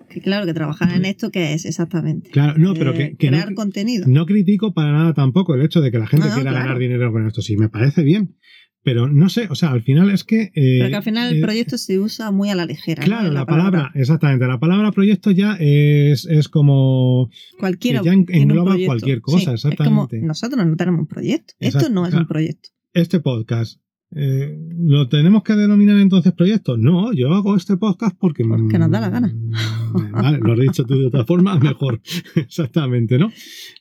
[0.09, 2.29] que claro, que trabajar en esto, ¿qué es exactamente?
[2.29, 4.05] Claro, no, pero que, no, crear contenido.
[4.07, 6.65] no critico para nada tampoco el hecho de que la gente No, no, quiera claro.
[6.65, 7.41] ganar dinero con esto.
[7.41, 8.35] Sí, me parece bien.
[8.87, 10.43] Pero no sé, o sea, al final es que.
[10.55, 13.03] eh, Pero que al final el eh, proyecto se usa muy a la ligera.
[13.03, 17.29] Claro, la palabra, exactamente, la palabra proyecto ya es, es como.
[17.59, 20.15] Cualquiera que ya engloba cualquier cosa, Sí, exactamente.
[20.15, 21.53] Es como nosotros no tenemos un proyecto.
[21.59, 22.23] Esto no es claro.
[22.23, 22.69] un proyecto.
[22.93, 23.81] Este podcast.
[24.15, 26.77] eh, ¿Lo tenemos que denominar entonces proyecto?
[26.77, 28.45] No, yo hago este podcast porque.
[28.45, 29.27] Porque nos da la gana.
[29.27, 31.99] mm, Vale, lo has dicho tú de otra forma, mejor.
[32.37, 33.33] Exactamente, ¿no?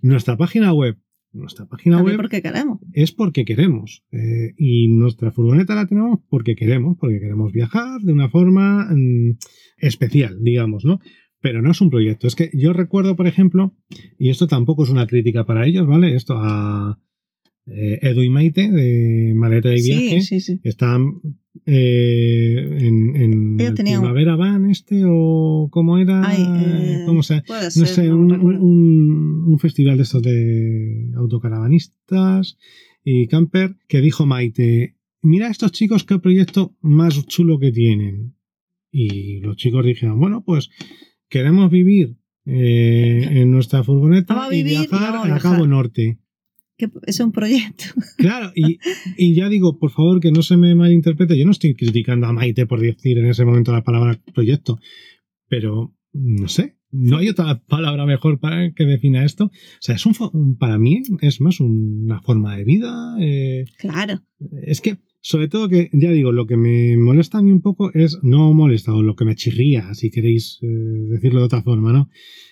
[0.02, 0.98] Nuestra página web.
[1.37, 2.78] Nuestra página También web porque queremos.
[2.93, 4.05] es porque queremos.
[4.12, 9.37] eh, y nuestra furgoneta la tenemos porque queremos, porque queremos viajar de una forma mm,
[9.78, 10.99] especial, digamos, ¿no?
[11.41, 12.26] Pero no es un proyecto.
[12.26, 13.74] Es que yo recuerdo, por ejemplo,
[14.18, 16.14] y esto tampoco es una crítica para ellos, ¿vale?
[16.16, 16.99] Esto a
[17.66, 20.20] eh, Edu y Maite de Maleta de Viaje.
[20.20, 20.61] Sí, sí, sí.
[20.64, 21.20] Están
[21.64, 27.70] eh, en, en el Primavera Van este o cómo era, Ay, eh, ¿cómo se, no
[27.70, 27.86] ser.
[27.86, 32.59] sé, no un, un- un festival de estos de autocaravanistas
[33.04, 38.34] y camper que dijo Maite, mira estos chicos qué proyecto más chulo que tienen.
[38.90, 40.70] Y los chicos dijeron, bueno, pues
[41.28, 45.52] queremos vivir eh, en nuestra furgoneta Vamos a y vivir viajar vamos a a viajar".
[45.52, 46.18] Cabo Norte.
[46.78, 47.84] Que es un proyecto.
[48.18, 48.78] Claro, y,
[49.16, 52.32] y ya digo, por favor, que no se me malinterprete, yo no estoy criticando a
[52.32, 54.78] Maite por decir en ese momento la palabra proyecto,
[55.48, 59.46] pero no sé, no hay otra palabra mejor para que defina esto.
[59.46, 59.50] O
[59.80, 63.16] sea, es un, para mí es más una forma de vida.
[63.20, 64.22] eh, Claro.
[64.62, 64.98] es que,
[65.28, 68.52] sobre todo que, ya digo, lo que me molesta a mí un poco es, no
[68.54, 70.66] molesta, o lo que me chirría, si queréis eh,
[71.10, 72.08] decirlo de otra forma, ¿no?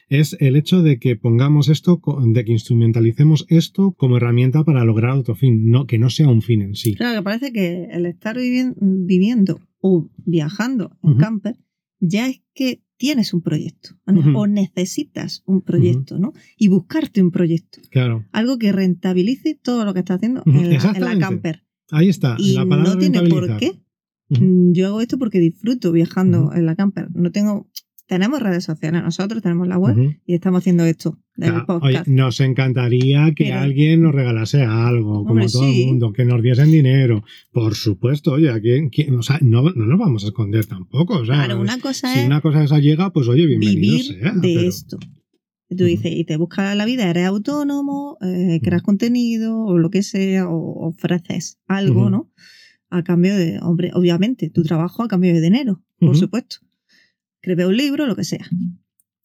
[0.09, 5.17] Es el hecho de que pongamos esto, de que instrumentalicemos esto como herramienta para lograr
[5.17, 6.95] otro fin, no, que no sea un fin en sí.
[6.97, 11.57] Claro, que parece que el estar vivi- viviendo o viajando en camper
[12.01, 13.91] ya es que tienes un proyecto
[14.35, 16.33] o necesitas un proyecto, ¿no?
[16.59, 17.81] Y buscarte un proyecto.
[17.91, 21.61] Claro, Algo que rentabilice todo lo que estás haciendo en la, en la camper.
[21.95, 22.37] Ahí está.
[22.39, 23.73] Y la palabra no tiene por qué.
[24.29, 27.09] Mm, Yo hago esto porque disfruto viajando en la camper.
[27.15, 27.69] No tengo.
[28.07, 33.33] Tenemos redes sociales, nosotros tenemos la web y estamos haciendo esto del oye, nos encantaría
[33.35, 35.81] que Pero- alguien nos regalase algo, como Hombre, todo sí.
[35.85, 37.25] el mundo, que nos diesen dinero.
[37.51, 39.15] Por supuesto, oye, ¿a quién- quién?
[39.15, 41.15] O sea, no, no nos vamos a esconder tampoco.
[41.21, 43.81] O sea, claro, una cosa si es una cosa de esa llega, pues oye, bienvenido
[43.81, 44.33] vivir sea.
[44.33, 44.99] de pero- esto.
[45.75, 49.91] Y Tú dices, y te buscas la vida, eres autónomo, eh, creas contenido o lo
[49.91, 52.11] que sea, o ofreces algo.
[52.11, 52.31] ¿no?
[52.91, 56.19] A cambio de, hombre, obviamente, tu trabajo a cambio de dinero, por Ujú.
[56.19, 56.57] supuesto.
[57.43, 58.47] Escribe un libro, lo que sea.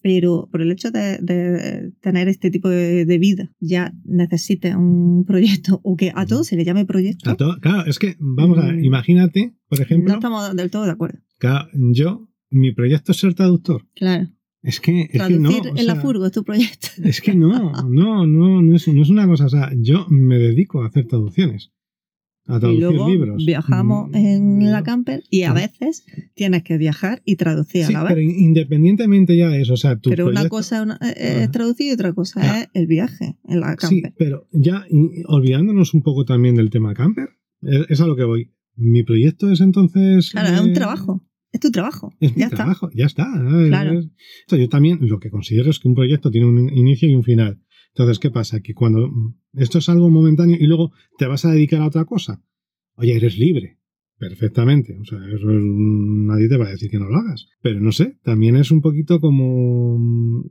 [0.01, 5.25] Pero por el hecho de, de tener este tipo de, de vida, ya necesitas un
[5.27, 8.57] proyecto, o que a todo se le llame proyecto, A todo- claro, es que, vamos
[8.59, 8.85] a ver, Mm.
[8.85, 11.19] imagínate, por ejemplo, no estamos del todo de acuerdo.
[11.37, 13.85] Claro, yo mi proyecto es ser traductor.
[13.93, 14.29] Claro.
[14.62, 15.49] Es que, es que no.
[15.49, 16.88] o en la sea, furgo es tu proyecto.
[17.03, 19.45] Es que no, no, no, no es, no es una cosa.
[19.45, 21.72] O sea, yo me dedico a hacer traducciones.
[22.47, 23.45] A Y traducir luego libros.
[23.45, 25.53] viajamos Mm, en la camper y a Ah.
[25.53, 26.03] veces
[26.34, 28.10] tienes que viajar y traducir Sí, a la vez.
[28.10, 31.38] pero independientemente ya de eso, o sea, tu Pero una proyecto- cosa es, una- es
[31.43, 31.51] Ajá.
[31.51, 32.62] traducir y otra cosa Ah.
[32.62, 34.14] es el viaje en la Sí, camper.
[34.18, 37.30] pero ya y- olvidándonos un poco también del tema camper,
[37.62, 38.51] es, es a lo que voy.
[38.76, 40.32] Mi proyecto es entonces.
[40.32, 41.24] Claro, es eh, un trabajo.
[41.51, 42.13] Es tu trabajo.
[42.19, 42.55] Es mi ya está.
[42.57, 43.25] trabajo, ya está.
[43.67, 43.99] Claro.
[43.99, 44.09] Es- o
[44.49, 47.23] sea, yo también lo que considero es que un proyecto tiene un inicio y un
[47.23, 47.61] final.
[47.89, 48.61] Entonces, ¿qué pasa?
[48.61, 52.05] Que cuando mm, esto es algo momentáneo y luego te vas a dedicar a otra
[52.05, 52.43] cosa,
[52.95, 53.77] oye, eres libre.
[54.17, 54.97] Perfectamente.
[54.99, 57.47] O sea, eso es- nadie te va a decir que no lo hagas.
[57.61, 60.43] Pero no sé, también es un poquito como.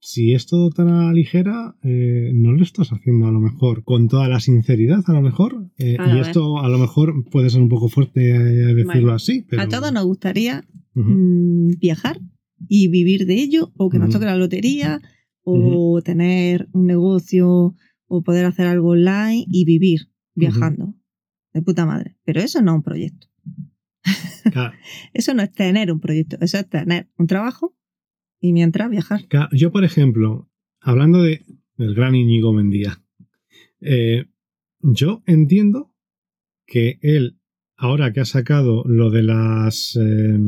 [0.00, 3.82] Si es todo tan a la ligera, eh, no lo estás haciendo a lo mejor
[3.82, 5.70] con toda la sinceridad, a lo mejor.
[5.76, 9.12] Eh, A y esto a lo mejor puede ser un poco fuerte eh, decirlo Bueno,
[9.14, 9.44] así.
[9.48, 9.62] Pero...
[9.62, 12.20] A todos nos gustaría mm, viajar
[12.68, 15.00] y vivir de ello, o que nos toque la lotería,
[15.42, 17.74] o tener un negocio,
[18.06, 20.94] o poder hacer algo online y vivir viajando.
[21.52, 22.16] De puta madre.
[22.24, 23.26] Pero eso no es un proyecto.
[24.52, 24.74] Claro,
[25.12, 27.77] Eso no es tener un proyecto, eso es tener un trabajo
[28.40, 29.20] y mientras viajar.
[29.52, 30.48] Yo, por ejemplo,
[30.80, 31.44] hablando de,
[31.76, 33.02] del gran Íñigo Mendía,
[33.80, 34.26] eh,
[34.80, 35.92] yo entiendo
[36.66, 37.38] que él,
[37.76, 40.38] ahora que ha sacado lo de las, eh,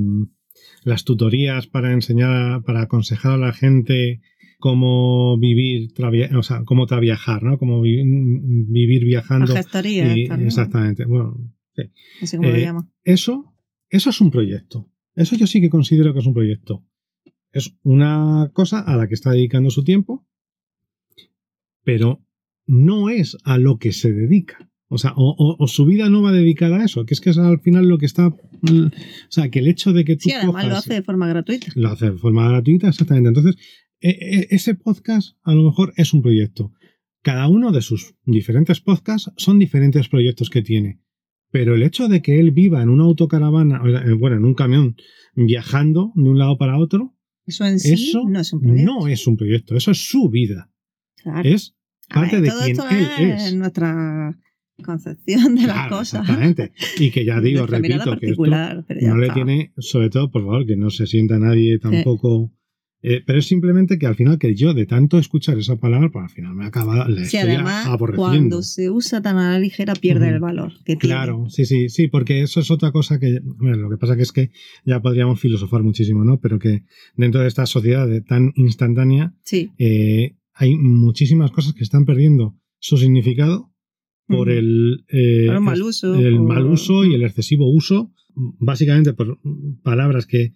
[0.85, 4.21] las tutorías para enseñar, para aconsejar a la gente
[4.59, 5.91] cómo vivir,
[6.37, 7.57] o sea, cómo traviajar, ¿no?
[7.59, 9.55] Cómo vi- vivir La viajando.
[10.45, 11.05] exactamente.
[11.07, 11.37] Bueno,
[12.21, 12.91] no sé cómo lo Eh, llama.
[13.05, 13.55] eso,
[13.89, 14.91] eso es un proyecto.
[15.15, 16.85] Eso yo sí que considero que es un proyecto.
[17.53, 20.27] Es una cosa a la que está dedicando su tiempo,
[21.85, 22.25] pero
[22.67, 24.71] no es a lo que se dedica.
[24.89, 27.31] O sea, o, o- o su vida no va dedicada a eso, que es que
[27.31, 28.29] es al final lo que está.
[28.31, 30.23] mm, O sea, que el hecho de que tú.
[30.29, 31.69] Sí, además lo hace de forma gratuita.
[31.77, 33.29] lo hace de forma gratuita, exactamente.
[33.29, 33.57] Entonces,
[34.01, 36.73] e- e- ese podcast a lo mejor es un proyecto.
[37.23, 41.01] Cada uno de sus diferentes podcasts son diferentes proyectos que tiene.
[41.53, 44.97] Pero el hecho de que él viva en una autocaravana, eh, bueno, en un camión,
[45.35, 47.15] viajando de un lado para otro,
[47.51, 48.93] Eso en sí eso no es un proyecto.
[48.93, 50.71] no es un proyecto, eso es su vida.
[51.17, 51.49] Claro.
[51.49, 51.75] Es
[52.09, 53.55] parte ver, de todo quien esto él es, es.
[53.57, 54.39] nuestra
[54.85, 56.21] concepción de las cosas.
[56.23, 56.73] Exactamente.
[56.99, 60.77] Y que ya digo, repito, que esto no le tiene, sobre todo, por favor, que
[60.77, 62.53] no se sienta nadie tampoco.
[63.03, 66.23] Eh, pero es simplemente que al final, que yo de tanto escuchar esa palabra, pues
[66.25, 68.25] al final me acaba, la Sí, además, aborreciendo.
[68.31, 70.35] cuando se usa tan a la ligera, pierde Ujú.
[70.35, 73.91] el valor que Claro, sí, sí, sí, porque eso es otra cosa que, bueno, lo
[73.91, 74.51] que pasa que es que
[74.85, 76.41] ya podríamos filosofar muchísimo, ¿no?
[76.41, 76.85] Pero que
[77.17, 79.69] dentro de esta sociedad de- tan instantánea, tiene.
[79.69, 79.71] Sí.
[79.79, 83.73] eh, hay muchísimas cosas que están perdiendo su significado
[84.27, 84.59] por Ujú.
[84.59, 86.15] el, eh, Por un mal uso.
[86.15, 88.13] el mal uso y el excesivo uso,
[88.59, 89.39] básicamente por
[89.83, 90.55] palabras que,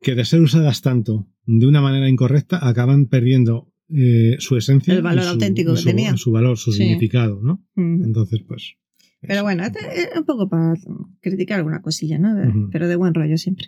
[0.00, 4.94] que de ser usadas tanto de una manera incorrecta acaban perdiendo eh, su esencia.
[4.94, 6.16] El valor y su- auténtico y que su, tenía.
[6.16, 6.78] Su valor, su Sí.
[6.84, 7.64] significado, ¿no?
[7.74, 8.04] Mm.
[8.04, 8.74] Entonces, pues.
[9.22, 9.42] Pero eso.
[9.42, 10.72] bueno, este es un poco para
[11.20, 12.34] criticar alguna cosilla, ¿no?
[12.72, 13.66] Pero de buen rollo siempre.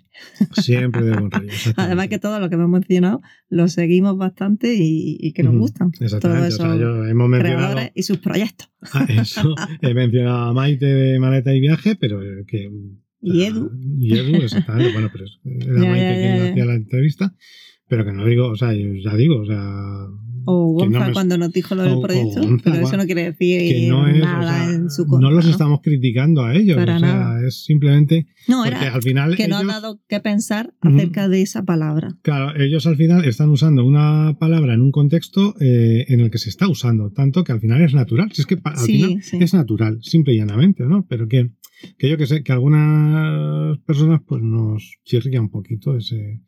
[0.52, 1.50] Siempre de buen rollo.
[1.76, 3.20] Además que todo lo que hemos mencionado
[3.50, 5.60] lo seguimos bastante y, y que nos Ujú.
[5.62, 5.90] gustan.
[6.00, 6.44] Exactamente.
[6.44, 7.58] O esos sea, yo hemos mencionado.
[7.58, 8.70] creadores y sus proyectos.
[8.94, 9.54] Ah, eso.
[9.82, 12.70] He mencionado a Maite de Maleta y Viaje, pero que.
[13.22, 13.70] Y Edu.
[14.00, 14.92] Y Edu, exactamente.
[14.92, 17.34] Bueno, pero era Ya, Maite ya, quien ya, hacía la entrevista.
[17.88, 19.62] Pero que no digo, o sea, yo ya digo, o sea.
[20.44, 22.84] O que no Gonza me- cuando nos dijo lo del o- o proyecto, Gonza, pero
[22.86, 25.28] eso no quiere decir que no es, o nada sea, en su contra.
[25.28, 25.50] no los ¿no?
[25.52, 27.41] estamos criticando a ellos, Para o sea, nada.
[27.52, 31.62] Es simplemente No, porque al final que no ha dado que pensar acerca de esa
[31.64, 32.16] palabra.
[32.22, 36.38] claro, ellos al final están usando una palabra en un contexto eh, en el que
[36.38, 39.22] se está usando, tanto que al final es natural, si es que al Sí, final
[39.22, 39.38] sí.
[39.40, 41.06] es natural, simple y llanamente, ¿no?
[41.08, 41.50] Pero que,
[41.98, 46.40] que yo que sé, que algunas personas pues nos chirría un poquito ese,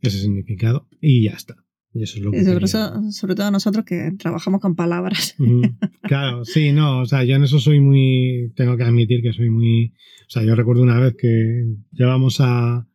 [0.00, 1.56] ese significado y ya está.
[1.94, 2.64] Y eso es lo que Y sobre, quería.
[2.66, 5.34] eso- sobre todo nosotros que trabajamos con palabras.
[6.02, 9.50] Claro, sí, no, o sea, yo en eso soy muy, tengo que admitir que soy
[9.50, 9.92] muy,
[10.26, 12.86] o sea, yo recuerdo una vez que llevamos a,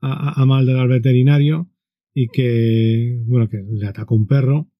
[0.00, 1.70] a, a Malder al veterinario
[2.14, 4.70] y que, bueno, que le atacó un perro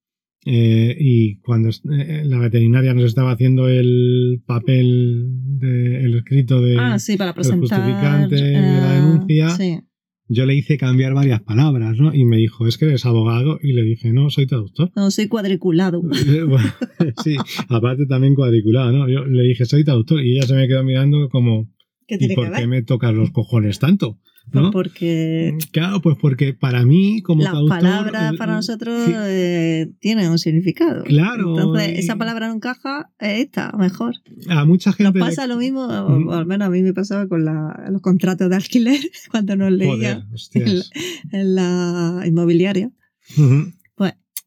[0.46, 5.26] eh, y cuando es- eh, la veterinaria nos estaba haciendo el papel,
[5.58, 7.60] de, el escrito de, ah, sí, para el presentar.
[7.60, 9.50] justificante de la eh, denuncia.
[9.50, 9.80] Sí.
[10.28, 12.14] Yo le hice cambiar varias palabras, ¿no?
[12.14, 14.90] Y me dijo, es que eres abogado y le dije, no, soy traductor.
[14.96, 16.02] No, soy cuadriculado.
[16.48, 16.72] Bueno,
[17.24, 17.36] sí,
[17.68, 19.08] aparte también cuadriculada, ¿no?
[19.08, 21.70] Yo le dije, soy traductor, y ella se me quedó mirando como,
[22.06, 22.68] ¿Qué ¿y por qué ver?
[22.68, 24.18] me tocas los cojones tanto?
[24.52, 25.56] Pues porque.
[25.72, 29.12] Claro, pues porque para mí, como Las palabras eh, para nosotros sí.
[29.16, 31.02] eh, tienen un significado.
[31.04, 34.14] Claro, Entonces, esa palabra no encaja, es esta, mejor.
[34.48, 35.18] a mucha Nos gente.
[35.18, 38.48] le- pasa lo mismo, o- al menos a mí me pasaba con la- los contratos
[38.48, 39.00] de alquiler,
[39.32, 40.90] cuando nos Joder, leía hostias.
[41.32, 42.90] en la inmobiliaria.
[43.36, 43.72] Ujú.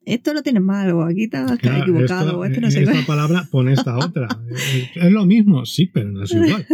[0.06, 2.94] Esto lo tienes mal, o aquí estás estás Claro, equivocado, o esto no sé esta
[2.94, 3.02] qué.
[3.06, 4.30] palabra pone esta otra.
[4.50, 6.66] Eh, es lo mismo, sí, pero no es igual.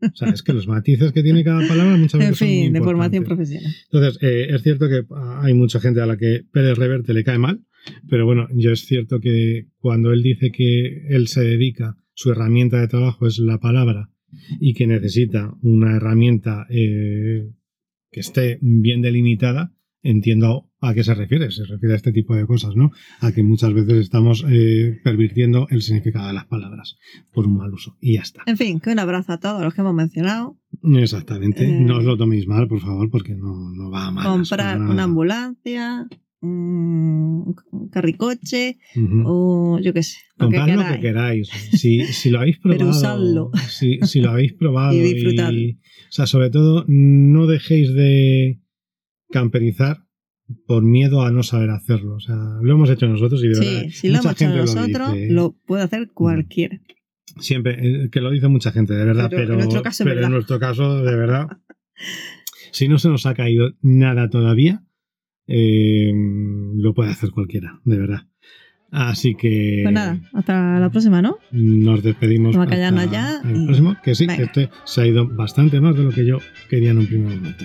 [0.00, 2.56] O sea, es que los matices que tiene cada palabra muchas En veces son muy
[2.64, 3.72] fin, de formación profesional.
[3.90, 7.24] Entonces, eh, es cierto que ah, hay mucha gente a la que Pérez Reverte le
[7.24, 7.64] cae mal,
[8.08, 12.80] pero bueno, yo es cierto que cuando él dice que él se dedica, su herramienta
[12.80, 14.10] de trabajo es la palabra
[14.60, 17.50] y que necesita una herramienta eh,
[18.10, 19.72] que esté bien delimitada,
[20.02, 21.50] entiendo a qué se refiere.
[21.50, 22.90] Se refiere a este tipo de cosas, ¿no?
[23.20, 26.96] A que muchas veces estamos eh, pervirtiendo el significado de las palabras
[27.32, 27.96] por un mal uso.
[28.00, 28.42] Y ya está.
[28.46, 30.56] En fin, que un abrazo a todos los que hemos mencionado.
[30.96, 31.64] Exactamente.
[31.64, 34.24] Eh, no os lo toméis mal, por favor, porque no, no va a mal.
[34.24, 36.06] comprar una ambulancia,
[36.40, 37.56] un
[37.90, 38.78] carricoche,
[39.24, 41.48] o yo qué sé, lo que Comprad lo que queráis.
[41.72, 42.96] Si, si lo habéis Pero probado.
[42.98, 43.50] usadlo.
[43.68, 44.92] Si, si lo habéis probado.
[44.94, 45.70] Y disfrutadlo.
[45.72, 48.60] o sea, sobre todo, no dejéis de
[49.30, 50.04] camperizar
[50.66, 52.14] por miedo a no saber hacerlo.
[52.14, 53.82] O sea, lo hemos hecho nosotros y de verdad.
[53.84, 55.32] Sí, si lo mucha hemos hecho nosotros, dice.
[55.32, 56.80] lo puede hacer cualquiera.
[57.40, 59.28] Siempre, eh, que lo dice mucha gente, de verdad.
[59.30, 61.46] Pero Pero, en nuestro caso pero en nuestro caso, de verdad.
[62.72, 64.82] si no se nos ha caído nada todavía,
[65.46, 66.12] eh,
[66.76, 68.22] lo puede hacer cualquiera, de verdad.
[68.90, 69.80] Así que.
[69.82, 71.36] Pues nada, hasta la próxima, ¿no?
[71.52, 72.56] Nos despedimos.
[72.56, 74.44] Vamos a callarnos hasta ya El y- próximo, que sí, Venga.
[74.44, 76.38] este se ha ido bastante más de lo que yo
[76.70, 77.64] quería en un primer momento.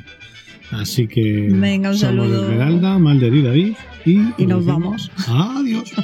[0.74, 1.49] Así que.
[1.51, 2.43] Venga, un somos saludo.
[2.43, 3.74] Esmeralda, Malder y David.
[4.05, 5.11] Y, Y nos vamos.
[5.28, 5.91] Adiós.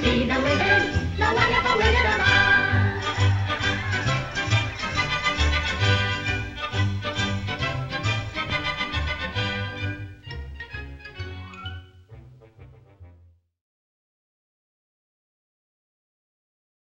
[0.00, 2.47] See the see wizard, the wonderful Wizard of Oz.